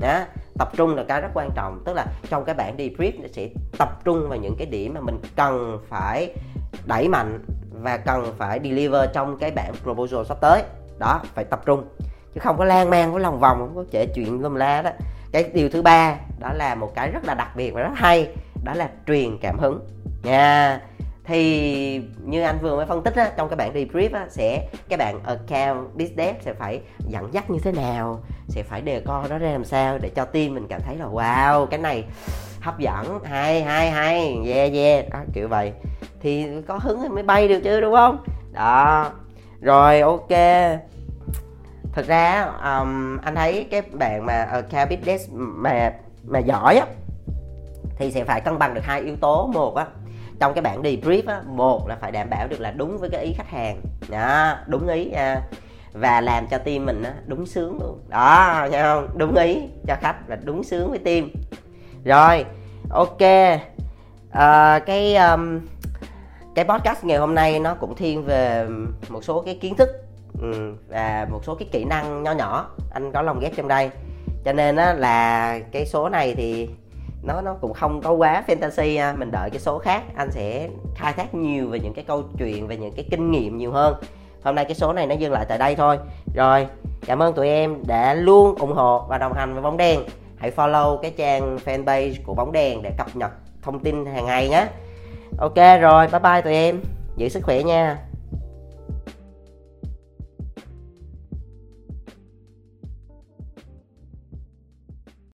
đó, 0.00 0.20
tập 0.58 0.68
trung 0.76 0.96
là 0.96 1.04
cái 1.08 1.20
rất 1.20 1.28
quan 1.34 1.50
trọng. 1.56 1.82
Tức 1.84 1.92
là 1.92 2.06
trong 2.30 2.44
cái 2.44 2.54
bản 2.54 2.76
debrief 2.76 3.12
nó 3.22 3.28
sẽ 3.32 3.48
tập 3.78 4.04
trung 4.04 4.28
vào 4.28 4.38
những 4.38 4.54
cái 4.58 4.66
điểm 4.66 4.94
mà 4.94 5.00
mình 5.00 5.20
cần 5.36 5.78
phải 5.88 6.32
đẩy 6.86 7.08
mạnh 7.08 7.44
và 7.72 7.96
cần 7.96 8.34
phải 8.38 8.60
deliver 8.64 9.10
trong 9.12 9.38
cái 9.38 9.50
bản 9.50 9.72
proposal 9.82 10.24
sắp 10.28 10.38
tới. 10.40 10.62
Đó, 10.98 11.20
phải 11.34 11.44
tập 11.44 11.60
trung. 11.66 11.84
Chứ 12.34 12.40
không 12.40 12.58
có 12.58 12.64
lan 12.64 12.90
man 12.90 13.12
có 13.12 13.18
lòng 13.18 13.40
vòng, 13.40 13.58
không 13.58 13.74
có 13.74 13.84
kể 13.90 14.06
chuyện 14.14 14.42
lum 14.42 14.54
la 14.54 14.82
đó. 14.82 14.90
Cái 15.32 15.50
điều 15.54 15.68
thứ 15.68 15.82
ba, 15.82 16.16
đó 16.38 16.52
là 16.52 16.74
một 16.74 16.92
cái 16.94 17.10
rất 17.10 17.24
là 17.24 17.34
đặc 17.34 17.56
biệt 17.56 17.70
và 17.70 17.82
rất 17.82 17.90
hay, 17.94 18.28
đó 18.64 18.74
là 18.74 18.90
truyền 19.06 19.38
cảm 19.38 19.58
hứng. 19.58 19.80
Nha 20.22 20.80
thì 21.30 22.02
như 22.24 22.42
anh 22.42 22.58
vừa 22.62 22.76
mới 22.76 22.86
phân 22.86 23.02
tích 23.02 23.16
á, 23.16 23.30
trong 23.36 23.48
cái 23.48 23.56
bản 23.56 23.74
debrief 23.74 24.08
á, 24.12 24.26
sẽ 24.28 24.68
cái 24.88 24.96
bạn 24.96 25.20
account 25.24 25.94
business 25.94 26.44
sẽ 26.44 26.52
phải 26.52 26.80
dẫn 26.98 27.28
dắt 27.32 27.50
như 27.50 27.58
thế 27.62 27.72
nào 27.72 28.20
sẽ 28.48 28.62
phải 28.62 28.80
đề 28.80 29.00
co 29.00 29.24
nó 29.30 29.38
ra 29.38 29.50
làm 29.50 29.64
sao 29.64 29.98
để 29.98 30.08
cho 30.08 30.24
team 30.24 30.54
mình 30.54 30.66
cảm 30.68 30.80
thấy 30.80 30.96
là 30.96 31.06
wow 31.06 31.66
cái 31.66 31.78
này 31.78 32.04
hấp 32.60 32.78
dẫn 32.78 33.20
hay 33.24 33.62
hay 33.62 33.90
hay 33.90 34.36
yeah 34.46 34.72
yeah. 34.72 35.10
Đó, 35.10 35.18
kiểu 35.32 35.48
vậy. 35.48 35.72
Thì 36.20 36.46
có 36.68 36.78
hứng 36.82 37.00
thì 37.02 37.08
mới 37.08 37.22
bay 37.22 37.48
được 37.48 37.60
chứ 37.60 37.80
đúng 37.80 37.94
không? 37.94 38.24
Đó. 38.52 39.10
Rồi 39.60 40.00
ok. 40.00 40.30
Thực 41.92 42.06
ra 42.06 42.44
um, 42.44 43.18
anh 43.18 43.34
thấy 43.34 43.66
cái 43.70 43.82
bạn 43.82 44.26
mà 44.26 44.42
account 44.42 44.90
business 44.90 45.28
mà 45.32 45.92
mà 46.24 46.38
giỏi 46.38 46.76
á 46.76 46.86
thì 47.98 48.10
sẽ 48.10 48.24
phải 48.24 48.40
cân 48.40 48.58
bằng 48.58 48.74
được 48.74 48.84
hai 48.84 49.00
yếu 49.00 49.16
tố. 49.16 49.50
Một 49.54 49.74
á 49.74 49.86
trong 50.40 50.54
cái 50.54 50.62
bản 50.62 50.82
debrief 50.82 51.22
á 51.26 51.42
một 51.46 51.88
là 51.88 51.96
phải 52.00 52.12
đảm 52.12 52.30
bảo 52.30 52.48
được 52.48 52.60
là 52.60 52.70
đúng 52.70 52.98
với 52.98 53.10
cái 53.10 53.24
ý 53.24 53.32
khách 53.32 53.48
hàng. 53.48 53.80
Đó 54.08 54.56
đúng 54.66 54.88
ý 54.88 55.04
nha 55.04 55.40
và 55.92 56.20
làm 56.20 56.46
cho 56.46 56.58
team 56.58 56.86
mình 56.86 57.02
á 57.02 57.12
đúng 57.26 57.46
sướng 57.46 57.78
luôn. 57.80 58.00
Đó 58.08 58.68
nghe 58.70 58.82
không? 58.82 59.08
Đúng 59.16 59.34
ý 59.34 59.58
cho 59.86 59.96
khách 60.00 60.16
là 60.28 60.36
đúng 60.36 60.64
sướng 60.64 60.90
với 60.90 60.98
team. 60.98 61.30
Rồi 62.04 62.44
ok. 62.90 63.20
À, 64.32 64.78
cái 64.78 65.16
um, 65.16 65.60
cái 66.54 66.64
podcast 66.64 67.04
ngày 67.04 67.18
hôm 67.18 67.34
nay 67.34 67.58
nó 67.58 67.74
cũng 67.74 67.94
thiên 67.94 68.24
về 68.24 68.66
một 69.08 69.24
số 69.24 69.42
cái 69.42 69.58
kiến 69.60 69.74
thức 69.74 69.88
ừ, 70.40 70.74
và 70.88 71.26
một 71.30 71.44
số 71.44 71.54
cái 71.54 71.68
kỹ 71.72 71.84
năng 71.84 72.22
nho 72.22 72.32
nhỏ. 72.32 72.70
Anh 72.90 73.12
có 73.12 73.22
lồng 73.22 73.40
ghép 73.40 73.56
trong 73.56 73.68
đây. 73.68 73.90
Cho 74.44 74.52
nên 74.52 74.76
á 74.76 74.92
là 74.92 75.58
cái 75.72 75.86
số 75.86 76.08
này 76.08 76.34
thì 76.34 76.68
nó 77.22 77.40
nó 77.40 77.54
cũng 77.60 77.72
không 77.72 78.00
có 78.02 78.12
quá 78.12 78.44
fantasy 78.46 79.00
à, 79.00 79.14
mình 79.18 79.30
đợi 79.30 79.50
cái 79.50 79.60
số 79.60 79.78
khác, 79.78 80.02
anh 80.16 80.30
sẽ 80.30 80.68
khai 80.94 81.12
thác 81.12 81.34
nhiều 81.34 81.68
về 81.68 81.80
những 81.80 81.94
cái 81.94 82.04
câu 82.08 82.22
chuyện, 82.38 82.66
về 82.66 82.76
những 82.76 82.92
cái 82.92 83.04
kinh 83.10 83.30
nghiệm 83.30 83.58
nhiều 83.58 83.72
hơn. 83.72 83.94
Hôm 84.42 84.54
nay 84.54 84.64
cái 84.64 84.74
số 84.74 84.92
này 84.92 85.06
nó 85.06 85.14
dừng 85.14 85.32
lại 85.32 85.46
tại 85.48 85.58
đây 85.58 85.74
thôi. 85.74 85.98
Rồi, 86.34 86.66
cảm 87.06 87.22
ơn 87.22 87.34
tụi 87.34 87.48
em 87.48 87.76
đã 87.86 88.14
luôn 88.14 88.54
ủng 88.54 88.72
hộ 88.72 89.06
và 89.08 89.18
đồng 89.18 89.32
hành 89.32 89.52
với 89.52 89.62
bóng 89.62 89.76
đen 89.76 90.00
hãy 90.36 90.50
follow 90.56 90.96
cái 90.96 91.10
trang 91.16 91.58
fanpage 91.64 92.14
của 92.24 92.34
bóng 92.34 92.52
đèn 92.52 92.82
để 92.82 92.90
cập 92.98 93.16
nhật 93.16 93.30
thông 93.62 93.80
tin 93.80 94.06
hàng 94.06 94.26
ngày 94.26 94.48
nhé. 94.48 94.66
Ok, 95.38 95.56
rồi, 95.80 96.08
bye 96.12 96.20
bye 96.20 96.40
tụi 96.40 96.54
em. 96.54 96.80
Giữ 97.16 97.28
sức 97.28 97.42
khỏe 97.42 97.62
nha. 97.62 97.98